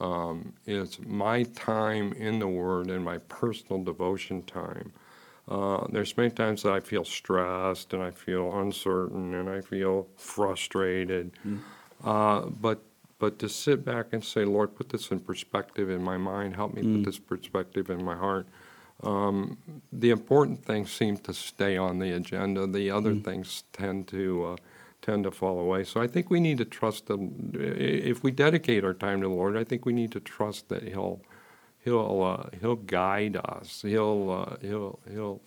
um, 0.00 0.52
is 0.66 0.98
my 1.06 1.42
time 1.42 2.12
in 2.12 2.38
the 2.38 2.48
Word 2.48 2.88
and 2.88 3.04
my 3.04 3.18
personal 3.18 3.82
devotion 3.82 4.42
time. 4.42 4.92
Uh, 5.48 5.86
there's 5.90 6.16
many 6.16 6.30
times 6.30 6.62
that 6.62 6.72
I 6.72 6.80
feel 6.80 7.04
stressed 7.04 7.94
and 7.94 8.02
I 8.02 8.10
feel 8.10 8.58
uncertain 8.60 9.34
and 9.34 9.48
I 9.48 9.60
feel 9.62 10.06
frustrated. 10.16 11.32
Mm. 11.46 11.60
Uh, 12.04 12.46
but 12.46 12.82
but 13.18 13.40
to 13.40 13.48
sit 13.48 13.84
back 13.84 14.12
and 14.12 14.24
say, 14.24 14.44
Lord, 14.44 14.76
put 14.76 14.90
this 14.90 15.10
in 15.10 15.18
perspective 15.18 15.90
in 15.90 16.02
my 16.02 16.16
mind, 16.16 16.54
help 16.54 16.74
me 16.74 16.82
mm. 16.82 16.96
put 16.98 17.04
this 17.04 17.18
perspective 17.18 17.90
in 17.90 18.04
my 18.04 18.14
heart. 18.14 18.46
Um, 19.02 19.58
the 19.92 20.10
important 20.10 20.64
things 20.64 20.92
seem 20.92 21.16
to 21.18 21.34
stay 21.34 21.76
on 21.76 21.98
the 21.98 22.12
agenda. 22.12 22.66
The 22.66 22.90
other 22.90 23.14
mm. 23.14 23.24
things 23.24 23.64
tend 23.72 24.06
to 24.08 24.44
uh, 24.44 24.56
tend 25.08 25.24
to 25.24 25.30
fall 25.30 25.58
away. 25.58 25.84
So 25.84 26.02
I 26.02 26.06
think 26.06 26.28
we 26.28 26.38
need 26.38 26.58
to 26.58 26.66
trust 26.66 27.06
them. 27.06 27.52
If 27.54 28.22
we 28.22 28.30
dedicate 28.30 28.84
our 28.84 28.92
time 28.92 29.22
to 29.22 29.28
the 29.28 29.34
Lord, 29.34 29.56
I 29.56 29.64
think 29.64 29.86
we 29.86 29.94
need 29.94 30.12
to 30.12 30.20
trust 30.20 30.68
that 30.68 30.82
He'll 30.82 31.20
He'll 31.84 32.22
uh, 32.22 32.50
he'll 32.60 32.76
guide 32.76 33.36
us. 33.36 33.82
He'll 33.82 34.30
uh, 34.30 34.56
he'll 34.60 34.98
he'll 35.10 35.40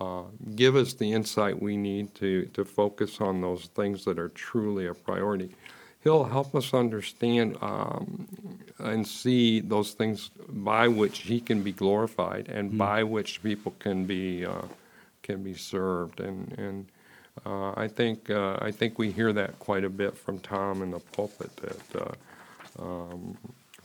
uh, 0.00 0.24
give 0.54 0.76
us 0.76 0.92
the 0.92 1.12
insight 1.12 1.62
we 1.62 1.76
need 1.76 2.14
to 2.16 2.46
to 2.56 2.64
focus 2.64 3.20
on 3.20 3.40
those 3.40 3.70
things 3.74 4.04
that 4.04 4.18
are 4.18 4.28
truly 4.30 4.86
a 4.86 4.94
priority. 4.94 5.54
He'll 6.04 6.24
help 6.24 6.54
us 6.54 6.74
understand 6.74 7.56
um, 7.62 8.26
and 8.78 9.06
see 9.06 9.60
those 9.60 9.92
things 9.92 10.30
by 10.48 10.88
which 10.88 11.20
He 11.20 11.40
can 11.40 11.62
be 11.62 11.72
glorified 11.72 12.48
and 12.48 12.68
mm-hmm. 12.68 12.78
by 12.78 13.04
which 13.04 13.42
people 13.42 13.72
can 13.78 14.04
be 14.04 14.44
uh, 14.44 14.66
can 15.22 15.42
be 15.42 15.54
served. 15.54 16.20
And 16.20 16.52
and 16.58 16.86
uh, 17.46 17.72
I 17.76 17.88
think 17.88 18.30
uh, 18.30 18.58
I 18.60 18.70
think 18.70 18.98
we 18.98 19.10
hear 19.10 19.32
that 19.32 19.58
quite 19.58 19.84
a 19.84 19.90
bit 19.90 20.16
from 20.16 20.38
Tom 20.38 20.82
in 20.82 20.90
the 20.90 21.00
pulpit 21.00 21.50
that. 21.56 22.16
Um, 22.78 23.36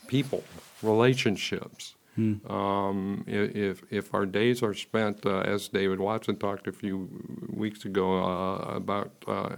people, 0.07 0.43
relationships. 0.81 1.95
Hmm. 2.15 2.51
Um, 2.51 3.23
if 3.27 3.83
if 3.91 4.13
our 4.13 4.25
days 4.25 4.63
are 4.63 4.73
spent, 4.73 5.25
uh, 5.25 5.39
as 5.41 5.67
David 5.67 5.99
Watson 5.99 6.37
talked 6.37 6.67
a 6.67 6.71
few 6.71 7.07
weeks 7.49 7.85
ago 7.85 8.23
uh, 8.23 8.75
about 8.75 9.11
uh, 9.27 9.55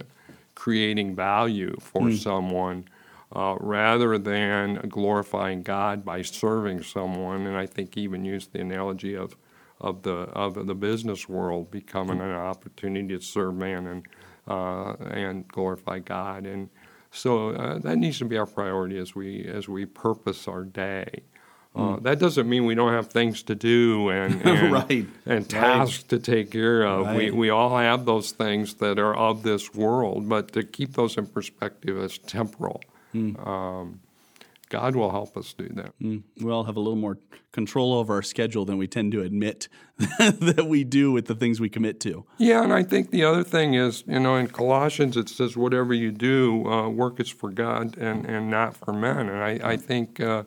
creating 0.54 1.16
value 1.16 1.74
for 1.80 2.02
hmm. 2.02 2.14
someone, 2.16 2.84
uh, 3.34 3.56
rather 3.60 4.18
than 4.18 4.74
glorifying 4.88 5.62
God 5.62 6.04
by 6.04 6.20
serving 6.20 6.82
someone, 6.82 7.46
and 7.46 7.56
I 7.56 7.64
think 7.64 7.96
even 7.96 8.26
used 8.26 8.52
the 8.52 8.60
analogy 8.60 9.14
of 9.14 9.34
of 9.80 10.02
the 10.02 10.12
of 10.12 10.66
the 10.66 10.74
business 10.74 11.28
world 11.28 11.70
becoming 11.70 12.20
an 12.20 12.32
opportunity 12.32 13.16
to 13.16 13.22
serve 13.22 13.54
man 13.54 13.86
and 13.86 14.06
uh, 14.48 14.94
and 15.10 15.46
glorify 15.48 15.98
God 15.98 16.46
and 16.46 16.68
so 17.10 17.50
uh, 17.50 17.78
that 17.78 17.96
needs 17.96 18.18
to 18.18 18.24
be 18.24 18.38
our 18.38 18.46
priority 18.46 18.98
as 18.98 19.14
we 19.14 19.44
as 19.44 19.68
we 19.68 19.84
purpose 19.84 20.46
our 20.46 20.64
day. 20.64 21.22
Uh, 21.74 21.80
mm. 21.80 22.02
That 22.02 22.18
doesn't 22.18 22.48
mean 22.48 22.64
we 22.66 22.74
don't 22.74 22.92
have 22.92 23.08
things 23.08 23.42
to 23.44 23.54
do 23.54 24.08
and 24.10 24.42
and, 24.46 24.72
right. 24.72 25.06
and 25.26 25.48
tasks 25.48 26.02
right. 26.02 26.08
to 26.10 26.18
take 26.18 26.50
care 26.50 26.82
of. 26.82 27.06
Right. 27.06 27.16
We 27.16 27.30
we 27.30 27.50
all 27.50 27.76
have 27.76 28.04
those 28.04 28.30
things 28.30 28.74
that 28.74 28.98
are 28.98 29.14
of 29.14 29.42
this 29.42 29.74
world, 29.74 30.28
but 30.28 30.52
to 30.52 30.62
keep 30.62 30.94
those 30.94 31.16
in 31.16 31.26
perspective 31.26 31.98
as 31.98 32.18
temporal. 32.18 32.80
Mm. 33.14 33.46
Um, 33.46 34.00
God 34.70 34.96
will 34.96 35.10
help 35.10 35.36
us 35.36 35.52
do 35.52 35.68
that. 35.74 35.92
Mm, 36.00 36.22
we 36.40 36.50
all 36.50 36.64
have 36.64 36.76
a 36.76 36.80
little 36.80 36.96
more 36.96 37.18
control 37.52 37.92
over 37.92 38.14
our 38.14 38.22
schedule 38.22 38.64
than 38.64 38.78
we 38.78 38.86
tend 38.86 39.12
to 39.12 39.20
admit 39.20 39.68
that 39.98 40.66
we 40.68 40.84
do 40.84 41.10
with 41.10 41.26
the 41.26 41.34
things 41.34 41.60
we 41.60 41.68
commit 41.68 42.00
to. 42.00 42.24
Yeah, 42.38 42.62
and 42.62 42.72
I 42.72 42.84
think 42.84 43.10
the 43.10 43.24
other 43.24 43.42
thing 43.42 43.74
is, 43.74 44.04
you 44.06 44.20
know, 44.20 44.36
in 44.36 44.46
Colossians 44.46 45.16
it 45.16 45.28
says, 45.28 45.56
whatever 45.56 45.92
you 45.92 46.12
do, 46.12 46.66
uh, 46.66 46.88
work 46.88 47.20
is 47.20 47.28
for 47.28 47.50
God 47.50 47.98
and, 47.98 48.24
and 48.24 48.48
not 48.48 48.76
for 48.76 48.92
men. 48.92 49.28
And 49.28 49.42
I, 49.42 49.72
I 49.72 49.76
think, 49.76 50.20
uh, 50.20 50.44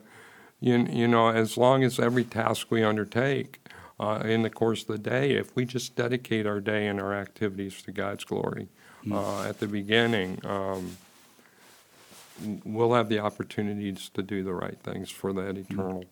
you, 0.58 0.86
you 0.90 1.06
know, 1.06 1.28
as 1.28 1.58
long 1.58 1.84
as 1.84 2.00
every 2.00 2.24
task 2.24 2.70
we 2.70 2.82
undertake, 2.82 3.60
uh, 4.00 4.22
in 4.24 4.42
the 4.42 4.50
course 4.50 4.82
of 4.82 4.88
the 4.88 4.98
day, 4.98 5.32
if 5.32 5.54
we 5.54 5.64
just 5.64 5.94
dedicate 5.94 6.46
our 6.46 6.60
day 6.60 6.88
and 6.88 7.00
our 7.00 7.14
activities 7.14 7.80
to 7.82 7.92
God's 7.92 8.24
glory 8.24 8.68
mm. 9.04 9.48
at 9.48 9.60
the 9.60 9.68
beginning, 9.68 10.40
um, 10.44 10.96
we'll 12.64 12.94
have 12.94 13.08
the 13.08 13.18
opportunities 13.18 14.10
to 14.14 14.22
do 14.22 14.42
the 14.42 14.54
right 14.54 14.78
things 14.80 15.10
for 15.10 15.32
that 15.32 15.56
eternal 15.56 16.04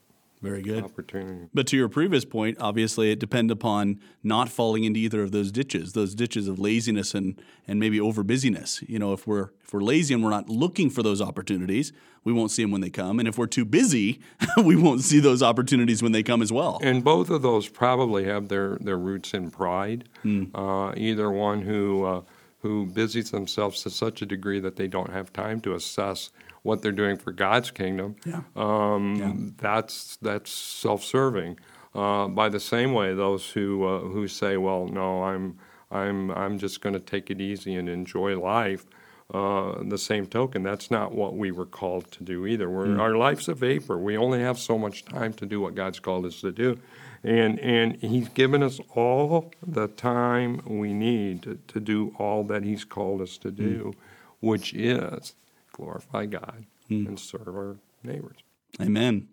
very 0.43 0.61
good 0.61 0.83
opportunity. 0.83 1.49
But 1.55 1.69
to 1.69 1.77
your 1.77 1.89
previous 1.89 2.25
point, 2.25 2.59
obviously 2.61 3.13
it 3.13 3.21
depends 3.21 3.53
upon 3.53 4.01
not 4.25 4.49
falling 4.49 4.83
into 4.85 4.99
either 4.99 5.23
of 5.23 5.31
those 5.31 5.53
ditches, 5.53 5.93
those 5.93 6.15
ditches 6.15 6.49
of 6.49 6.59
laziness 6.59 7.15
and 7.15 7.41
and 7.67 7.79
maybe 7.79 8.01
over 8.01 8.25
busyness. 8.25 8.83
You 8.89 8.99
know, 8.99 9.13
if 9.13 9.27
we're 9.27 9.51
if 9.63 9.73
we're 9.73 9.83
lazy 9.83 10.13
and 10.13 10.23
we're 10.23 10.31
not 10.31 10.49
looking 10.49 10.91
for 10.91 11.03
those 11.03 11.23
opportunities, 11.23 11.93
we 12.25 12.33
won't 12.33 12.51
see 12.51 12.63
them 12.63 12.73
when 12.73 12.81
they 12.81 12.91
come. 12.91 13.21
And 13.21 13.29
if 13.29 13.39
we're 13.39 13.47
too 13.47 13.65
busy, 13.65 14.21
we 14.65 14.75
won't 14.75 15.03
see 15.03 15.21
those 15.21 15.43
opportunities 15.43 16.03
when 16.03 16.13
they 16.13 16.25
come 16.25 16.43
as 16.43 16.53
well. 16.53 16.81
And 16.83 17.05
both 17.05 17.31
of 17.31 17.43
those 17.43 17.69
probably 17.69 18.25
have 18.25 18.49
their 18.49 18.79
their 18.81 18.99
roots 18.99 19.33
in 19.35 19.51
pride. 19.51 20.09
Hmm. 20.23 20.47
Uh, 20.55 20.93
either 20.97 21.31
one 21.31 21.63
who 21.63 22.05
uh, 22.05 22.23
who 22.63 22.87
busies 22.87 23.31
themselves 23.31 23.83
to 23.83 23.91
such 23.91 24.23
a 24.23 24.27
degree 24.27 24.61
that 24.61 24.77
they 24.77 24.87
don't 24.87 25.11
have 25.11 25.33
time 25.33 25.61
to 25.61 25.75
assess 25.75 26.31
what 26.63 26.81
they're 26.81 26.93
doing 26.93 27.17
for 27.17 27.33
God's 27.33 27.71
kingdom. 27.73 28.15
Yeah. 28.25 28.43
Um, 28.55 29.17
yeah. 29.17 29.33
That's 29.59 30.17
that's 30.23 30.51
self-serving. 30.51 31.59
Uh, 31.95 32.29
by 32.29 32.49
the 32.49 32.61
same 32.61 32.95
way, 32.95 33.15
those 33.15 33.51
who 33.51 33.85
uh, 33.85 34.01
who 34.01 34.29
say, 34.29 34.57
"Well, 34.57 34.87
no, 34.87 35.25
I'm 35.25 35.59
I'm 35.91 36.31
I'm 36.31 36.59
just 36.59 36.81
going 36.81 36.95
to 36.95 37.01
take 37.01 37.31
it 37.31 37.41
easy 37.41 37.75
and 37.75 37.89
enjoy 37.89 38.39
life." 38.39 38.87
Uh, 39.33 39.83
the 39.85 39.97
same 39.97 40.27
token, 40.27 40.63
that's 40.63 40.91
not 40.91 41.13
what 41.13 41.35
we 41.35 41.51
were 41.51 41.65
called 41.65 42.11
to 42.11 42.23
do 42.23 42.45
either. 42.45 42.67
Mm. 42.67 43.01
Our 43.01 43.17
life's 43.17 43.49
a 43.49 43.55
vapor. 43.55 43.97
We 43.97 44.15
only 44.19 44.41
have 44.43 44.59
so 44.59 44.77
much 44.77 45.07
time 45.07 45.33
to 45.35 45.47
do 45.47 45.59
what 45.59 45.75
God's 45.75 46.01
called 46.01 46.27
us 46.27 46.43
to 46.43 46.53
do. 46.53 46.79
And, 47.25 47.59
and 47.61 47.97
He's 47.97 48.29
given 48.29 48.63
us 48.63 48.81
all 48.95 49.53
the 49.65 49.89
time 49.89 50.61
we 50.67 50.93
need 50.93 51.43
to, 51.43 51.59
to 51.69 51.81
do 51.81 52.15
all 52.19 52.45
that 52.45 52.65
He's 52.65 52.85
called 52.85 53.21
us 53.21 53.39
to 53.39 53.51
do, 53.51 53.85
mm. 53.85 53.95
which 54.41 54.75
is 54.75 55.35
glorify 55.73 56.27
God 56.27 56.67
mm. 56.91 57.07
and 57.07 57.19
serve 57.19 57.49
our 57.49 57.77
neighbors. 58.03 58.39
Amen. 58.81 59.29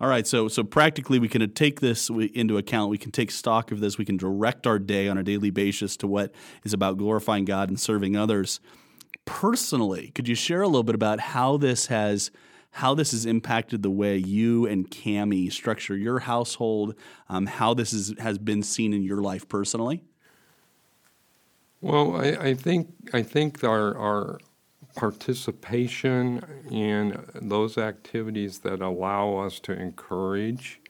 All 0.00 0.08
right, 0.08 0.26
so 0.26 0.48
so 0.48 0.64
practically 0.64 1.18
we 1.18 1.28
can 1.28 1.48
take 1.52 1.80
this 1.80 2.08
into 2.08 2.56
account. 2.56 2.90
We 2.90 2.96
can 2.96 3.10
take 3.10 3.30
stock 3.30 3.70
of 3.70 3.80
this. 3.80 3.98
We 3.98 4.06
can 4.06 4.16
direct 4.16 4.66
our 4.66 4.78
day 4.78 5.08
on 5.08 5.18
a 5.18 5.22
daily 5.22 5.50
basis 5.50 5.94
to 5.98 6.06
what 6.06 6.32
is 6.64 6.72
about 6.72 6.96
glorifying 6.96 7.44
God 7.44 7.68
and 7.68 7.78
serving 7.78 8.16
others. 8.16 8.60
Personally, 9.26 10.10
could 10.14 10.26
you 10.26 10.34
share 10.34 10.62
a 10.62 10.66
little 10.66 10.84
bit 10.84 10.94
about 10.94 11.20
how 11.20 11.58
this 11.58 11.86
has 11.86 12.30
how 12.72 12.94
this 12.94 13.10
has 13.12 13.26
impacted 13.26 13.82
the 13.82 13.90
way 13.90 14.16
you 14.16 14.66
and 14.66 14.90
Cami 14.90 15.50
structure 15.52 15.96
your 15.96 16.20
household, 16.20 16.94
um, 17.28 17.46
how 17.46 17.74
this 17.74 17.92
is, 17.92 18.14
has 18.18 18.38
been 18.38 18.62
seen 18.62 18.92
in 18.92 19.02
your 19.02 19.20
life 19.20 19.48
personally? 19.48 20.04
Well, 21.80 22.16
I, 22.16 22.28
I 22.48 22.54
think 22.54 22.88
I 23.12 23.22
think 23.22 23.64
our, 23.64 23.96
our 23.96 24.38
participation 24.96 26.44
in 26.70 27.24
those 27.34 27.78
activities 27.78 28.58
that 28.60 28.80
allow 28.80 29.36
us 29.36 29.58
to 29.60 29.72
encourage 29.72 30.80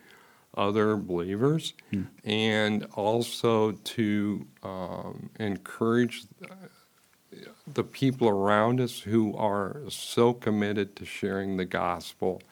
other 0.56 0.96
believers 0.96 1.74
hmm. 1.90 2.02
and 2.24 2.86
also 2.94 3.72
to 3.72 4.46
um, 4.62 5.30
encourage 5.38 6.24
the 7.66 7.84
people 7.84 8.28
around 8.28 8.80
us 8.80 9.00
who 9.00 9.36
are 9.36 9.82
so 9.88 10.32
committed 10.32 10.96
to 10.96 11.04
sharing 11.04 11.56
the 11.56 11.64
gospel 11.64 12.42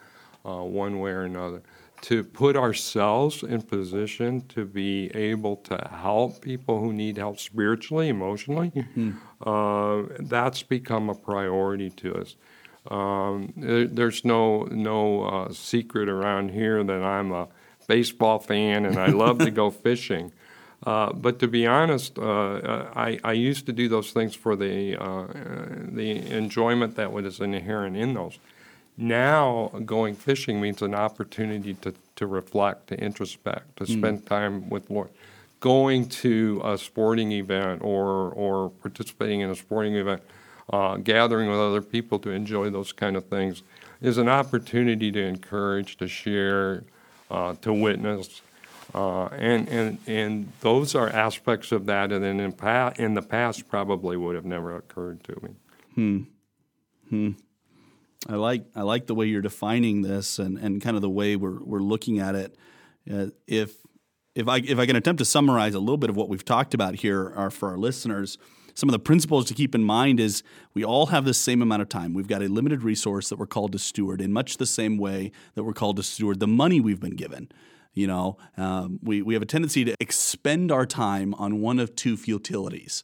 uh, 0.44 0.62
one 0.62 1.00
way 1.00 1.10
or 1.10 1.22
another. 1.22 1.62
To 2.02 2.22
put 2.22 2.56
ourselves 2.56 3.42
in 3.42 3.62
position 3.62 4.42
to 4.50 4.64
be 4.64 5.10
able 5.16 5.56
to 5.56 5.88
help 5.90 6.40
people 6.40 6.78
who 6.78 6.92
need 6.92 7.16
help 7.16 7.40
spiritually, 7.40 8.08
emotionally, 8.08 8.70
mm-hmm. 8.70 9.12
uh, 9.44 10.14
that's 10.20 10.62
become 10.62 11.10
a 11.10 11.14
priority 11.16 11.90
to 11.90 12.14
us. 12.14 12.36
Um, 12.88 13.52
there's 13.56 14.24
no 14.24 14.62
no 14.70 15.24
uh, 15.24 15.52
secret 15.52 16.08
around 16.08 16.52
here 16.52 16.84
that 16.84 17.02
I'm 17.02 17.32
a 17.32 17.48
baseball 17.88 18.38
fan 18.38 18.84
and 18.86 18.96
I 18.96 19.08
love 19.08 19.38
to 19.38 19.50
go 19.50 19.70
fishing. 19.86 20.32
Uh, 20.84 21.12
but 21.12 21.40
to 21.40 21.48
be 21.48 21.66
honest, 21.66 22.18
uh, 22.18 22.22
uh, 22.22 22.92
I, 22.94 23.18
I, 23.24 23.32
used 23.32 23.66
to 23.66 23.72
do 23.72 23.88
those 23.88 24.12
things 24.12 24.36
for 24.36 24.54
the 24.54 24.96
uh, 24.96 25.26
the 25.88 26.24
enjoyment 26.30 26.94
that 26.94 27.10
was 27.10 27.40
inherent 27.40 27.96
in 27.96 28.14
those. 28.14 28.38
Now, 28.96 29.72
going 29.84 30.14
fishing 30.14 30.60
means 30.60 30.80
an 30.80 30.94
opportunity 30.94 31.74
to, 31.74 31.94
to 32.16 32.26
reflect, 32.26 32.88
to 32.88 32.96
introspect, 32.96 33.76
to 33.76 33.84
hmm. 33.84 33.98
spend 33.98 34.24
mm. 34.24 34.28
time 34.28 34.70
with 34.70 34.88
Lord. 34.90 35.10
Going 35.60 36.08
to 36.08 36.60
a 36.64 36.78
sporting 36.78 37.32
event 37.32 37.82
or 37.82 38.30
or 38.30 38.70
participating 38.70 39.40
in 39.40 39.50
a 39.50 39.56
sporting 39.56 39.96
event, 39.96 40.22
uh, 40.72 40.98
gathering 40.98 41.50
with 41.50 41.58
other 41.58 41.82
people 41.82 42.20
to 42.20 42.30
enjoy 42.30 42.70
those 42.70 42.92
kind 42.92 43.16
of 43.16 43.24
things, 43.24 43.64
is 44.00 44.16
an 44.16 44.28
opportunity 44.28 45.10
to 45.10 45.20
encourage, 45.20 45.96
to 45.96 46.06
share, 46.06 46.84
to 47.30 47.72
witness. 47.72 48.42
Uh, 48.94 49.27
and, 49.27 49.68
and, 49.68 49.98
and 50.07 50.53
those 50.61 50.94
are 50.94 51.09
aspects 51.11 51.72
of 51.72 51.87
that 51.87 52.09
that 52.11 52.22
in, 52.22 52.53
pa- 52.53 52.92
in 52.96 53.14
the 53.14 53.22
past 53.22 53.68
probably 53.68 54.16
would 54.16 54.35
have 54.35 54.46
never 54.46 54.77
occurred 54.77 55.22
to 55.24 55.37
me. 55.42 55.51
Hmm. 55.94 56.22
Hmm. 57.11 57.31
I 58.29 58.35
like 58.35 58.64
I 58.74 58.83
like 58.83 59.07
the 59.07 59.14
way 59.14 59.27
you're 59.27 59.42
defining 59.42 60.03
this 60.03 60.38
and, 60.38 60.59
and 60.59 60.83
kind 60.83 60.96
of 60.96 61.03
the 61.03 61.09
way 61.09 61.37
we're 61.37 61.62
we're 61.62 61.81
looking 61.81 62.18
at 62.18 62.35
it. 62.35 62.57
Uh, 63.11 63.27
if 63.46 63.77
if 64.35 64.48
I 64.48 64.59
if 64.59 64.79
I 64.79 64.87
can 64.87 64.96
attempt 64.96 65.18
to 65.18 65.24
summarize 65.24 65.74
a 65.74 65.81
little 65.81 65.96
bit 65.96 66.11
of 66.11 66.16
what 66.16 66.29
we've 66.29 66.44
talked 66.44 66.74
about 66.74 66.96
here 66.96 67.33
are 67.37 67.51
for 67.51 67.68
our 67.70 67.79
listeners, 67.79 68.37
some 68.74 68.88
of 68.88 68.92
the 68.92 68.98
principles 68.98 69.44
to 69.46 69.55
keep 69.55 69.74
in 69.74 69.83
mind 69.83 70.20
is 70.20 70.42
we 70.74 70.85
all 70.85 71.07
have 71.07 71.24
the 71.24 71.35
same 71.35 71.62
amount 71.62 71.83
of 71.83 71.88
time. 71.88 72.12
We've 72.12 72.29
got 72.29 72.42
a 72.42 72.48
limited 72.48 72.83
resource 72.83 73.29
that 73.29 73.38
we're 73.38 73.46
called 73.46 73.72
to 73.72 73.79
steward 73.79 74.20
in 74.20 74.33
much 74.33 74.57
the 74.57 74.66
same 74.66 74.98
way 74.98 75.33
that 75.55 75.64
we're 75.64 75.72
called 75.72 75.96
to 75.96 76.03
steward 76.03 76.40
the 76.40 76.46
money 76.46 76.81
we've 76.81 77.01
been 77.01 77.16
given. 77.16 77.51
You 77.92 78.07
know, 78.07 78.38
um, 78.57 79.01
we, 79.03 79.22
we 79.22 79.35
have 79.35 79.42
a 79.42 79.46
tendency 79.46 79.85
to 79.85 79.94
expend 80.01 80.70
our 80.70 80.87
time 80.87 81.35
on 81.35 81.61
one 81.61 81.79
of 81.79 81.96
two 81.96 82.16
futilities. 82.16 83.03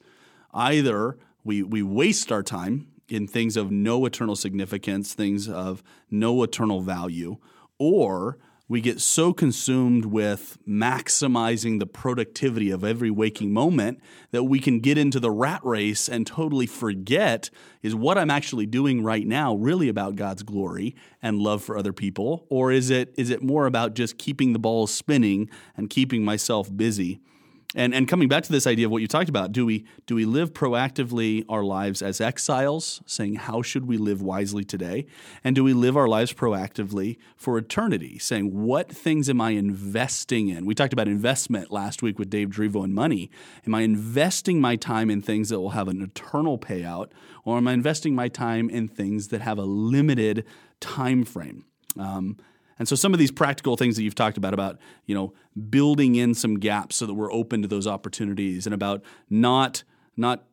Either 0.52 1.18
we, 1.42 1.62
we 1.62 1.82
waste 1.82 2.30
our 2.30 2.42
time 2.42 2.88
in 3.08 3.26
things 3.26 3.56
of 3.56 3.70
no 3.70 4.06
eternal 4.06 4.36
significance, 4.36 5.12
things 5.14 5.48
of 5.48 5.82
no 6.10 6.42
eternal 6.42 6.80
value, 6.80 7.36
or 7.78 8.38
we 8.66 8.80
get 8.80 8.98
so 8.98 9.32
consumed 9.32 10.06
with 10.06 10.56
maximizing 10.66 11.78
the 11.78 11.86
productivity 11.86 12.70
of 12.70 12.82
every 12.82 13.10
waking 13.10 13.52
moment 13.52 14.00
that 14.30 14.44
we 14.44 14.58
can 14.58 14.80
get 14.80 14.96
into 14.96 15.20
the 15.20 15.30
rat 15.30 15.60
race 15.64 16.08
and 16.08 16.26
totally 16.26 16.66
forget 16.66 17.50
is 17.82 17.94
what 17.94 18.16
I'm 18.16 18.30
actually 18.30 18.64
doing 18.64 19.02
right 19.02 19.26
now 19.26 19.54
really 19.54 19.88
about 19.90 20.16
God's 20.16 20.42
glory 20.42 20.96
and 21.22 21.38
love 21.38 21.62
for 21.62 21.76
other 21.76 21.92
people? 21.92 22.46
Or 22.48 22.72
is 22.72 22.88
it 22.88 23.14
is 23.18 23.28
it 23.28 23.42
more 23.42 23.66
about 23.66 23.94
just 23.94 24.16
keeping 24.16 24.54
the 24.54 24.58
balls 24.58 24.92
spinning 24.92 25.50
and 25.76 25.90
keeping 25.90 26.24
myself 26.24 26.74
busy 26.74 27.20
and 27.74 27.94
and 27.94 28.06
coming 28.06 28.28
back 28.28 28.44
to 28.44 28.52
this 28.52 28.66
idea 28.66 28.86
of 28.86 28.92
what 28.92 29.02
you 29.02 29.08
talked 29.08 29.28
about, 29.28 29.52
do 29.52 29.66
we 29.66 29.84
do 30.06 30.14
we 30.14 30.24
live 30.24 30.52
proactively 30.52 31.44
our 31.48 31.64
lives 31.64 32.02
as 32.02 32.20
exiles, 32.20 33.02
saying 33.06 33.34
how 33.34 33.62
should 33.62 33.86
we 33.86 33.96
live 33.96 34.22
wisely 34.22 34.64
today? 34.64 35.06
And 35.42 35.56
do 35.56 35.64
we 35.64 35.72
live 35.72 35.96
our 35.96 36.08
lives 36.08 36.32
proactively 36.32 37.16
for 37.36 37.58
eternity, 37.58 38.18
saying 38.18 38.64
what 38.64 38.88
things 38.90 39.28
am 39.28 39.40
I 39.40 39.50
investing 39.50 40.48
in? 40.48 40.66
We 40.66 40.74
talked 40.74 40.92
about 40.92 41.08
investment 41.08 41.70
last 41.70 42.02
week 42.02 42.18
with 42.18 42.30
Dave 42.30 42.50
Drivo 42.50 42.84
and 42.84 42.94
money. 42.94 43.30
Am 43.66 43.74
I 43.74 43.82
investing 43.82 44.60
my 44.60 44.76
time 44.76 45.10
in 45.10 45.20
things 45.20 45.48
that 45.48 45.60
will 45.60 45.70
have 45.70 45.88
an 45.88 46.00
eternal 46.00 46.58
payout, 46.58 47.10
or 47.44 47.56
am 47.56 47.66
I 47.66 47.72
investing 47.72 48.14
my 48.14 48.28
time 48.28 48.70
in 48.70 48.86
things 48.86 49.28
that 49.28 49.40
have 49.40 49.58
a 49.58 49.64
limited 49.64 50.44
time 50.80 51.24
frame? 51.24 51.64
Um, 51.98 52.36
and 52.78 52.88
so 52.88 52.96
some 52.96 53.12
of 53.12 53.18
these 53.18 53.30
practical 53.30 53.76
things 53.76 53.96
that 53.96 54.02
you've 54.02 54.14
talked 54.14 54.36
about 54.36 54.54
about, 54.54 54.78
you 55.06 55.14
know, 55.14 55.32
building 55.70 56.16
in 56.16 56.34
some 56.34 56.58
gaps 56.58 56.96
so 56.96 57.06
that 57.06 57.14
we're 57.14 57.32
open 57.32 57.62
to 57.62 57.68
those 57.68 57.86
opportunities 57.86 58.66
and 58.66 58.74
about 58.74 59.02
not 59.30 59.84
not 60.16 60.44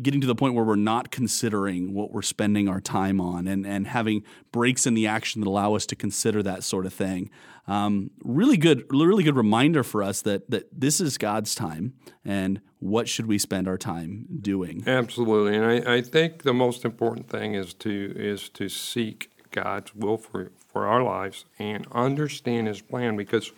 getting 0.00 0.20
to 0.20 0.26
the 0.26 0.34
point 0.34 0.54
where 0.54 0.64
we're 0.64 0.76
not 0.76 1.10
considering 1.10 1.94
what 1.94 2.12
we're 2.12 2.22
spending 2.22 2.68
our 2.68 2.80
time 2.80 3.20
on 3.20 3.48
and, 3.48 3.66
and 3.66 3.86
having 3.86 4.22
breaks 4.52 4.86
in 4.86 4.94
the 4.94 5.06
action 5.06 5.40
that 5.40 5.48
allow 5.48 5.74
us 5.74 5.86
to 5.86 5.96
consider 5.96 6.42
that 6.42 6.62
sort 6.62 6.84
of 6.84 6.92
thing. 6.92 7.30
Um, 7.66 8.10
really 8.22 8.58
good, 8.58 8.84
really 8.90 9.24
good 9.24 9.36
reminder 9.36 9.82
for 9.82 10.02
us 10.02 10.22
that 10.22 10.50
that 10.50 10.68
this 10.72 11.00
is 11.00 11.18
God's 11.18 11.54
time 11.54 11.94
and 12.24 12.60
what 12.78 13.08
should 13.08 13.26
we 13.26 13.38
spend 13.38 13.66
our 13.66 13.78
time 13.78 14.26
doing. 14.40 14.84
Absolutely, 14.86 15.56
and 15.56 15.64
I, 15.64 15.96
I 15.96 16.00
think 16.02 16.42
the 16.42 16.54
most 16.54 16.84
important 16.84 17.28
thing 17.28 17.54
is 17.54 17.74
to 17.74 18.12
is 18.14 18.48
to 18.50 18.68
seek 18.68 19.30
God's 19.56 19.94
will 19.94 20.18
for 20.18 20.50
for 20.76 20.86
our 20.86 21.02
lives 21.02 21.46
and 21.58 21.86
understand 21.90 22.68
His 22.68 22.82
plan 22.82 23.16
because 23.16 23.50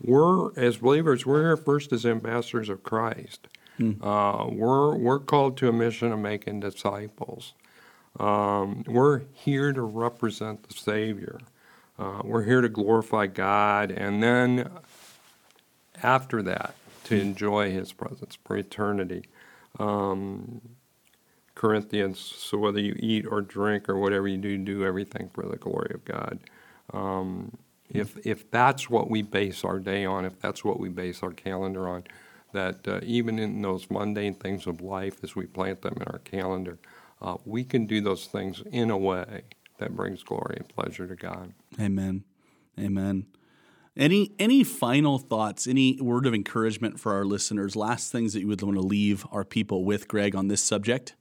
we're, 0.00 0.58
as 0.58 0.78
believers, 0.78 1.26
we're 1.26 1.42
here 1.42 1.56
first 1.58 1.92
as 1.92 2.06
ambassadors 2.06 2.70
of 2.70 2.82
Christ. 2.82 3.48
Mm. 3.78 3.98
Uh, 4.02 4.48
we're, 4.50 4.96
we're 4.96 5.18
called 5.18 5.58
to 5.58 5.68
a 5.68 5.72
mission 5.72 6.10
of 6.10 6.18
making 6.18 6.60
disciples. 6.60 7.52
Um, 8.18 8.84
we're 8.86 9.22
here 9.34 9.72
to 9.72 9.82
represent 9.82 10.66
the 10.66 10.74
Savior. 10.74 11.38
Uh, 11.98 12.22
we're 12.24 12.44
here 12.44 12.62
to 12.62 12.68
glorify 12.68 13.26
God, 13.26 13.90
and 13.90 14.22
then 14.22 14.70
after 16.02 16.42
that, 16.42 16.74
to 17.04 17.20
enjoy 17.20 17.70
His 17.70 17.92
presence 17.92 18.38
for 18.44 18.56
eternity. 18.56 19.24
Um, 19.78 20.60
Corinthians, 21.54 22.18
so 22.18 22.58
whether 22.58 22.80
you 22.80 22.96
eat 22.98 23.26
or 23.26 23.40
drink 23.40 23.88
or 23.88 23.98
whatever 23.98 24.26
you 24.26 24.38
do, 24.38 24.58
do 24.58 24.84
everything 24.84 25.30
for 25.32 25.46
the 25.46 25.56
glory 25.56 25.92
of 25.94 26.04
God. 26.04 26.40
Um, 26.92 27.56
if, 27.88 28.16
if 28.26 28.50
that's 28.50 28.90
what 28.90 29.08
we 29.08 29.22
base 29.22 29.64
our 29.64 29.78
day 29.78 30.04
on, 30.04 30.24
if 30.24 30.38
that's 30.40 30.64
what 30.64 30.80
we 30.80 30.88
base 30.88 31.22
our 31.22 31.32
calendar 31.32 31.88
on, 31.88 32.04
that 32.52 32.86
uh, 32.88 33.00
even 33.02 33.38
in 33.38 33.62
those 33.62 33.90
mundane 33.90 34.34
things 34.34 34.66
of 34.66 34.80
life, 34.80 35.22
as 35.22 35.36
we 35.36 35.46
plant 35.46 35.82
them 35.82 35.94
in 35.96 36.04
our 36.04 36.20
calendar, 36.20 36.78
uh, 37.20 37.36
we 37.44 37.64
can 37.64 37.86
do 37.86 38.00
those 38.00 38.26
things 38.26 38.62
in 38.70 38.90
a 38.90 38.98
way 38.98 39.42
that 39.78 39.94
brings 39.94 40.22
glory 40.22 40.56
and 40.56 40.68
pleasure 40.68 41.06
to 41.06 41.16
God. 41.16 41.52
Amen. 41.80 42.24
Amen. 42.78 43.26
Any 43.96 44.32
any 44.40 44.64
final 44.64 45.18
thoughts? 45.18 45.68
Any 45.68 46.00
word 46.00 46.26
of 46.26 46.34
encouragement 46.34 46.98
for 46.98 47.12
our 47.12 47.24
listeners? 47.24 47.76
Last 47.76 48.10
things 48.10 48.32
that 48.32 48.40
you 48.40 48.48
would 48.48 48.60
want 48.60 48.76
to 48.76 48.82
leave 48.82 49.24
our 49.30 49.44
people 49.44 49.84
with, 49.84 50.08
Greg, 50.08 50.34
on 50.34 50.48
this 50.48 50.62
subject? 50.62 51.14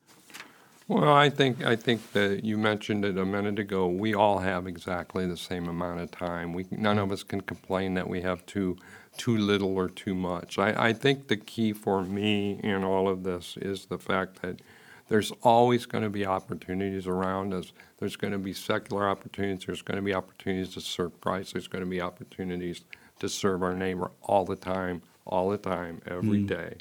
Well, 0.87 1.13
I 1.13 1.29
think 1.29 1.63
I 1.65 1.75
think 1.75 2.11
that 2.11 2.43
you 2.43 2.57
mentioned 2.57 3.05
it 3.05 3.17
a 3.17 3.25
minute 3.25 3.57
ago. 3.57 3.87
We 3.87 4.13
all 4.13 4.39
have 4.39 4.67
exactly 4.67 5.25
the 5.25 5.37
same 5.37 5.69
amount 5.69 6.01
of 6.01 6.11
time. 6.11 6.51
We 6.53 6.65
none 6.71 6.99
of 6.99 7.11
us 7.11 7.23
can 7.23 7.41
complain 7.41 7.93
that 7.93 8.09
we 8.09 8.21
have 8.21 8.45
too 8.45 8.77
too 9.17 9.37
little 9.37 9.75
or 9.75 9.87
too 9.87 10.13
much. 10.13 10.59
I, 10.59 10.89
I 10.89 10.93
think 10.93 11.27
the 11.27 11.37
key 11.37 11.71
for 11.71 12.03
me 12.03 12.59
in 12.63 12.83
all 12.83 13.07
of 13.07 13.23
this 13.23 13.57
is 13.57 13.85
the 13.85 13.97
fact 13.97 14.41
that 14.41 14.61
there's 15.07 15.31
always 15.41 15.85
going 15.85 16.03
to 16.03 16.09
be 16.09 16.25
opportunities 16.25 17.07
around 17.07 17.53
us. 17.53 17.71
There's 17.99 18.15
going 18.15 18.33
to 18.33 18.39
be 18.39 18.53
secular 18.53 19.07
opportunities. 19.07 19.65
There's 19.65 19.81
going 19.81 19.97
to 19.97 20.01
be 20.01 20.13
opportunities 20.13 20.73
to 20.73 20.81
serve 20.81 21.19
Christ. 21.21 21.53
There's 21.53 21.67
going 21.67 21.83
to 21.83 21.89
be 21.89 22.01
opportunities 22.01 22.83
to 23.19 23.29
serve 23.29 23.63
our 23.63 23.73
neighbor 23.73 24.11
all 24.23 24.45
the 24.45 24.55
time, 24.55 25.01
all 25.25 25.49
the 25.49 25.57
time, 25.57 26.01
every 26.07 26.39
mm. 26.39 26.47
day. 26.47 26.77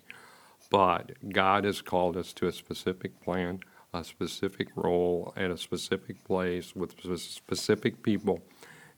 But 0.71 1.13
God 1.29 1.65
has 1.65 1.83
called 1.83 2.17
us 2.17 2.33
to 2.35 2.47
a 2.47 2.53
specific 2.53 3.21
plan 3.21 3.61
a 3.95 4.05
specific 4.05 4.69
role 4.75 5.33
at 5.37 5.51
a 5.51 5.59
specific 5.59 6.23
place 6.25 6.75
with 6.75 6.95
specific 7.19 8.03
people. 8.03 8.41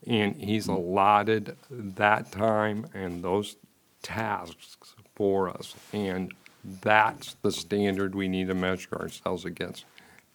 And 0.07 0.35
he's 0.35 0.67
allotted 0.67 1.57
that 1.69 2.31
time 2.31 2.87
and 2.93 3.23
those 3.23 3.57
tasks 4.01 4.95
for 5.15 5.49
us. 5.49 5.75
And 5.91 6.33
that's 6.81 7.35
the 7.41 7.51
standard 7.51 8.15
we 8.15 8.27
need 8.27 8.47
to 8.47 8.53
measure 8.53 8.95
ourselves 8.95 9.45
against, 9.45 9.85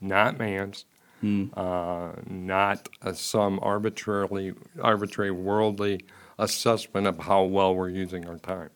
not 0.00 0.38
man's, 0.38 0.84
hmm. 1.20 1.46
uh, 1.54 2.12
not 2.26 2.88
uh, 3.02 3.12
some 3.12 3.58
arbitrarily 3.62 4.54
arbitrary 4.80 5.30
worldly 5.30 6.04
assessment 6.38 7.06
of 7.06 7.18
how 7.18 7.44
well 7.44 7.74
we're 7.74 7.90
using 7.90 8.26
our 8.26 8.38
time. 8.38 8.70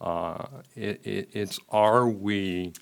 Uh, 0.00 0.46
it, 0.74 1.00
it, 1.04 1.28
it's 1.32 1.58
are 1.68 2.08
we 2.08 2.72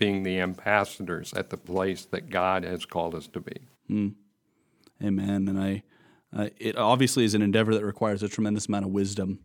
being 0.00 0.22
the 0.22 0.40
ambassadors 0.40 1.32
at 1.34 1.50
the 1.50 1.58
place 1.58 2.06
that 2.06 2.30
God 2.30 2.64
has 2.64 2.86
called 2.86 3.14
us 3.14 3.28
to 3.28 3.40
be. 3.40 3.52
Mm. 3.88 4.14
Amen. 5.04 5.46
And 5.46 5.60
I, 5.60 5.82
uh, 6.34 6.48
it 6.58 6.76
obviously 6.76 7.24
is 7.24 7.34
an 7.34 7.42
endeavor 7.42 7.74
that 7.74 7.84
requires 7.84 8.22
a 8.22 8.28
tremendous 8.28 8.66
amount 8.66 8.86
of 8.86 8.90
wisdom. 8.90 9.40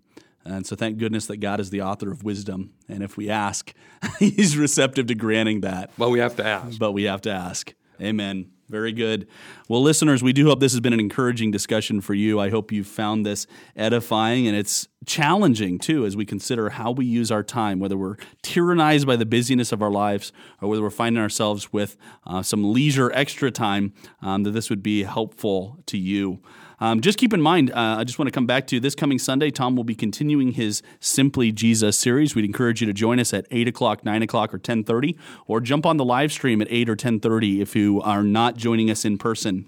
And 0.45 0.65
so 0.65 0.75
thank 0.75 0.97
goodness 0.97 1.25
that 1.27 1.37
God 1.37 1.59
is 1.59 1.71
the 1.71 1.81
author 1.81 2.09
of 2.09 2.23
wisdom. 2.23 2.73
And 2.87 3.03
if 3.03 3.17
we 3.17 3.29
ask, 3.29 3.73
He's 4.19 4.57
receptive 4.57 5.07
to 5.07 5.15
granting 5.15 5.61
that. 5.61 5.91
But 5.97 6.09
we 6.09 6.19
have 6.19 6.37
to 6.37 6.45
ask. 6.45 6.79
But 6.79 6.93
we 6.93 7.03
have 7.03 7.21
to 7.21 7.31
ask. 7.31 7.73
Amen. 8.01 8.51
Very 8.67 8.93
good. 8.93 9.27
Well, 9.69 9.83
listeners, 9.83 10.23
we 10.23 10.33
do 10.33 10.47
hope 10.47 10.59
this 10.59 10.71
has 10.71 10.79
been 10.79 10.93
an 10.93 10.99
encouraging 10.99 11.51
discussion 11.51 12.01
for 12.01 12.15
you. 12.15 12.39
I 12.39 12.49
hope 12.49 12.71
you've 12.71 12.87
found 12.87 13.23
this 13.23 13.45
edifying 13.75 14.47
and 14.47 14.57
it's 14.57 14.87
challenging 15.05 15.77
too 15.77 16.03
as 16.03 16.17
we 16.17 16.25
consider 16.25 16.69
how 16.69 16.89
we 16.89 17.05
use 17.05 17.29
our 17.29 17.43
time, 17.43 17.79
whether 17.79 17.95
we're 17.95 18.15
tyrannized 18.41 19.05
by 19.05 19.17
the 19.17 19.25
busyness 19.25 19.71
of 19.71 19.83
our 19.83 19.91
lives 19.91 20.31
or 20.63 20.69
whether 20.69 20.81
we're 20.81 20.89
finding 20.89 21.21
ourselves 21.21 21.71
with 21.71 21.95
uh, 22.25 22.41
some 22.41 22.73
leisure, 22.73 23.11
extra 23.13 23.51
time, 23.51 23.93
um, 24.23 24.41
that 24.41 24.51
this 24.51 24.71
would 24.71 24.81
be 24.81 25.03
helpful 25.03 25.77
to 25.85 25.97
you. 25.99 26.41
Um, 26.85 27.01
just 27.01 27.17
keep 27.17 27.33
in 27.33 27.41
mind, 27.41 27.71
uh, 27.71 27.95
I 27.97 28.03
just 28.03 28.19
want 28.19 28.27
to 28.27 28.31
come 28.31 28.45
back 28.45 28.67
to 28.67 28.79
this 28.79 28.93
coming 28.93 29.17
Sunday. 29.17 29.49
Tom 29.49 29.75
will 29.75 29.83
be 29.83 29.95
continuing 29.95 30.51
his 30.51 30.83
Simply 30.99 31.51
Jesus 31.51 31.97
series. 31.97 32.35
We'd 32.35 32.45
encourage 32.45 32.79
you 32.79 32.85
to 32.85 32.93
join 32.93 33.19
us 33.19 33.33
at 33.33 33.47
eight 33.49 33.67
o'clock, 33.67 34.05
nine 34.05 34.21
o'clock, 34.21 34.53
or 34.53 34.59
ten 34.59 34.83
thirty, 34.83 35.17
or 35.47 35.61
jump 35.61 35.87
on 35.87 35.97
the 35.97 36.05
live 36.05 36.31
stream 36.31 36.61
at 36.61 36.67
eight 36.69 36.87
or 36.87 36.95
ten 36.95 37.19
thirty 37.19 37.59
if 37.59 37.75
you 37.75 38.03
are 38.03 38.21
not 38.21 38.55
joining 38.55 38.91
us 38.91 39.03
in 39.03 39.17
person 39.17 39.65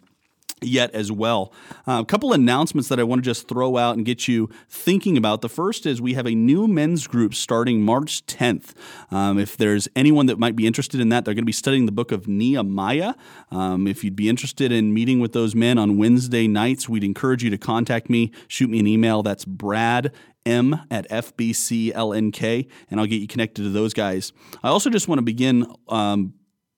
yet 0.62 0.92
as 0.92 1.12
well. 1.12 1.54
Uh, 1.88 2.00
a 2.02 2.06
couple 2.06 2.34
announcements 2.34 2.90
that 2.90 3.00
I 3.00 3.04
want 3.04 3.24
to 3.24 3.26
just 3.26 3.48
throw 3.48 3.78
out 3.78 3.96
and 3.96 4.06
get 4.06 4.28
you 4.28 4.50
thinking 4.70 5.18
about. 5.18 5.42
The 5.42 5.50
first 5.50 5.86
is 5.86 6.02
we 6.02 6.14
have 6.16 6.26
a 6.26 6.36
new 6.36 6.68
men's 6.68 7.08
group 7.08 7.34
starting 7.34 7.82
March 7.82 8.26
10th. 8.26 8.74
Um, 9.12 9.38
if 9.38 9.56
there's 9.58 9.88
anyone 9.96 10.26
that 10.28 10.40
might 10.40 10.56
be 10.56 10.66
interested 10.66 11.00
in 11.00 11.10
that, 11.10 11.26
they're 11.26 11.34
going 11.34 11.44
to 11.44 11.46
be 11.46 11.52
studying 11.52 11.86
the 11.86 11.92
book 11.92 12.12
of 12.12 12.28
Nehemiah. 12.28 13.14
Um, 13.52 13.88
if 13.88 14.04
you'd 14.04 14.16
be 14.16 14.30
interested 14.30 14.72
in 14.72 14.94
meeting 14.94 15.20
with 15.20 15.34
those 15.34 15.56
men 15.56 15.78
on 15.78 15.98
Wednesday 15.98 16.48
nights, 16.48 16.90
we'd 16.90 17.04
encourage 17.04 17.44
you 17.44 17.50
to 17.50 17.58
contact 17.58 18.10
me, 18.10 18.32
shoot 18.48 18.70
me 18.70 18.80
an 18.80 18.88
email. 18.88 19.24
That's 19.24 19.46
Brad 19.46 20.12
M 20.48 20.82
at 20.90 21.10
FBCLNK, 21.10 22.68
and 22.90 23.00
I'll 23.00 23.06
get 23.06 23.22
you 23.22 23.28
connected 23.28 23.64
to 23.64 23.70
those 23.70 23.94
guys. 23.94 24.32
I 24.64 24.70
also 24.70 24.90
just 24.90 25.08
want 25.08 25.20
to 25.20 25.24
begin 25.24 25.68
um, 25.90 26.34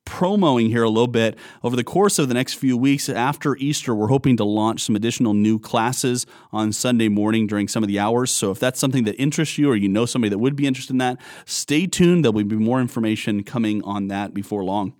promoing 0.10 0.70
here 0.70 0.84
a 0.84 0.90
little 0.90 1.08
bit. 1.08 1.38
Over 1.64 1.76
the 1.76 1.84
course 1.84 2.18
of 2.18 2.28
the 2.28 2.34
next 2.34 2.56
few 2.56 2.76
weeks 2.76 3.08
after 3.08 3.56
Easter, 3.58 3.94
we're 3.94 4.08
hoping 4.08 4.36
to 4.38 4.44
launch 4.44 4.82
some 4.82 4.96
additional 4.96 5.36
new 5.36 5.60
classes 5.60 6.26
on 6.52 6.74
Sunday 6.74 7.08
morning 7.08 7.46
during 7.46 7.68
some 7.68 7.84
of 7.84 7.88
the 7.88 8.00
hours. 8.00 8.32
So 8.32 8.50
if 8.50 8.60
that's 8.60 8.80
something 8.80 9.04
that 9.04 9.16
interests 9.22 9.58
you 9.60 9.70
or 9.70 9.76
you 9.76 9.88
know 9.88 10.08
somebody 10.08 10.30
that 10.30 10.40
would 10.40 10.56
be 10.56 10.66
interested 10.66 10.94
in 10.94 10.98
that, 10.98 11.20
stay 11.46 11.86
tuned. 11.86 12.26
There 12.26 12.32
will 12.32 12.44
be 12.44 12.56
more 12.56 12.82
information 12.82 13.44
coming 13.44 13.84
on 13.84 14.08
that 14.08 14.34
before 14.34 14.64
long. 14.64 14.94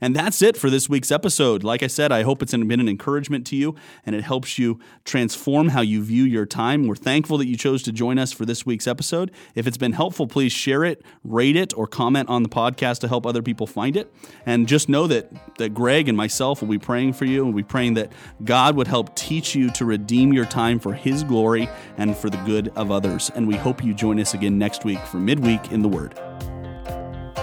And 0.00 0.14
that's 0.14 0.42
it 0.42 0.56
for 0.56 0.70
this 0.70 0.88
week's 0.88 1.10
episode. 1.10 1.64
Like 1.64 1.82
I 1.82 1.86
said, 1.86 2.12
I 2.12 2.22
hope 2.22 2.42
it's 2.42 2.52
been 2.52 2.80
an 2.80 2.88
encouragement 2.88 3.46
to 3.48 3.56
you 3.56 3.74
and 4.04 4.14
it 4.14 4.22
helps 4.22 4.58
you 4.58 4.78
transform 5.04 5.68
how 5.68 5.80
you 5.80 6.02
view 6.02 6.24
your 6.24 6.46
time. 6.46 6.86
We're 6.86 6.96
thankful 6.96 7.38
that 7.38 7.46
you 7.46 7.56
chose 7.56 7.82
to 7.84 7.92
join 7.92 8.18
us 8.18 8.32
for 8.32 8.44
this 8.44 8.66
week's 8.66 8.86
episode. 8.86 9.30
If 9.54 9.66
it's 9.66 9.76
been 9.76 9.92
helpful, 9.92 10.26
please 10.26 10.52
share 10.52 10.84
it, 10.84 11.02
rate 11.24 11.56
it, 11.56 11.76
or 11.76 11.86
comment 11.86 12.28
on 12.28 12.42
the 12.42 12.48
podcast 12.48 13.00
to 13.00 13.08
help 13.08 13.26
other 13.26 13.42
people 13.42 13.66
find 13.66 13.96
it. 13.96 14.12
And 14.44 14.55
and 14.56 14.66
just 14.66 14.88
know 14.88 15.06
that, 15.06 15.30
that 15.58 15.74
Greg 15.74 16.08
and 16.08 16.16
myself 16.16 16.62
will 16.62 16.68
be 16.68 16.78
praying 16.78 17.12
for 17.12 17.26
you 17.26 17.44
and 17.44 17.52
we'll 17.52 17.62
be 17.62 17.68
praying 17.68 17.92
that 17.94 18.10
God 18.42 18.74
would 18.76 18.88
help 18.88 19.14
teach 19.14 19.54
you 19.54 19.68
to 19.72 19.84
redeem 19.84 20.32
your 20.32 20.46
time 20.46 20.78
for 20.78 20.94
His 20.94 21.22
glory 21.22 21.68
and 21.98 22.16
for 22.16 22.30
the 22.30 22.38
good 22.38 22.72
of 22.74 22.90
others. 22.90 23.30
And 23.34 23.46
we 23.46 23.56
hope 23.56 23.84
you 23.84 23.92
join 23.92 24.18
us 24.18 24.32
again 24.32 24.56
next 24.56 24.86
week 24.86 25.00
for 25.00 25.18
Midweek 25.18 25.72
in 25.72 25.82
the 25.82 25.88
Word. 25.88 26.18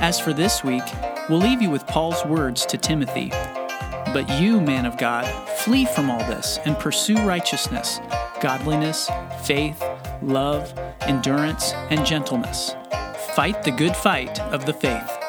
As 0.00 0.20
for 0.20 0.32
this 0.32 0.62
week, 0.62 0.84
we'll 1.28 1.40
leave 1.40 1.60
you 1.60 1.70
with 1.70 1.86
Paul's 1.88 2.24
words 2.24 2.64
to 2.66 2.78
Timothy. 2.78 3.30
But 4.12 4.28
you, 4.40 4.60
man 4.60 4.86
of 4.86 4.96
God, 4.96 5.26
flee 5.58 5.84
from 5.84 6.10
all 6.10 6.20
this 6.20 6.60
and 6.64 6.78
pursue 6.78 7.18
righteousness, 7.26 8.00
godliness, 8.40 9.10
faith, 9.42 9.82
love, 10.22 10.72
endurance, 11.00 11.72
and 11.90 12.06
gentleness. 12.06 12.76
Fight 13.34 13.64
the 13.64 13.72
good 13.72 13.96
fight 13.96 14.40
of 14.40 14.64
the 14.64 14.72
faith. 14.72 15.27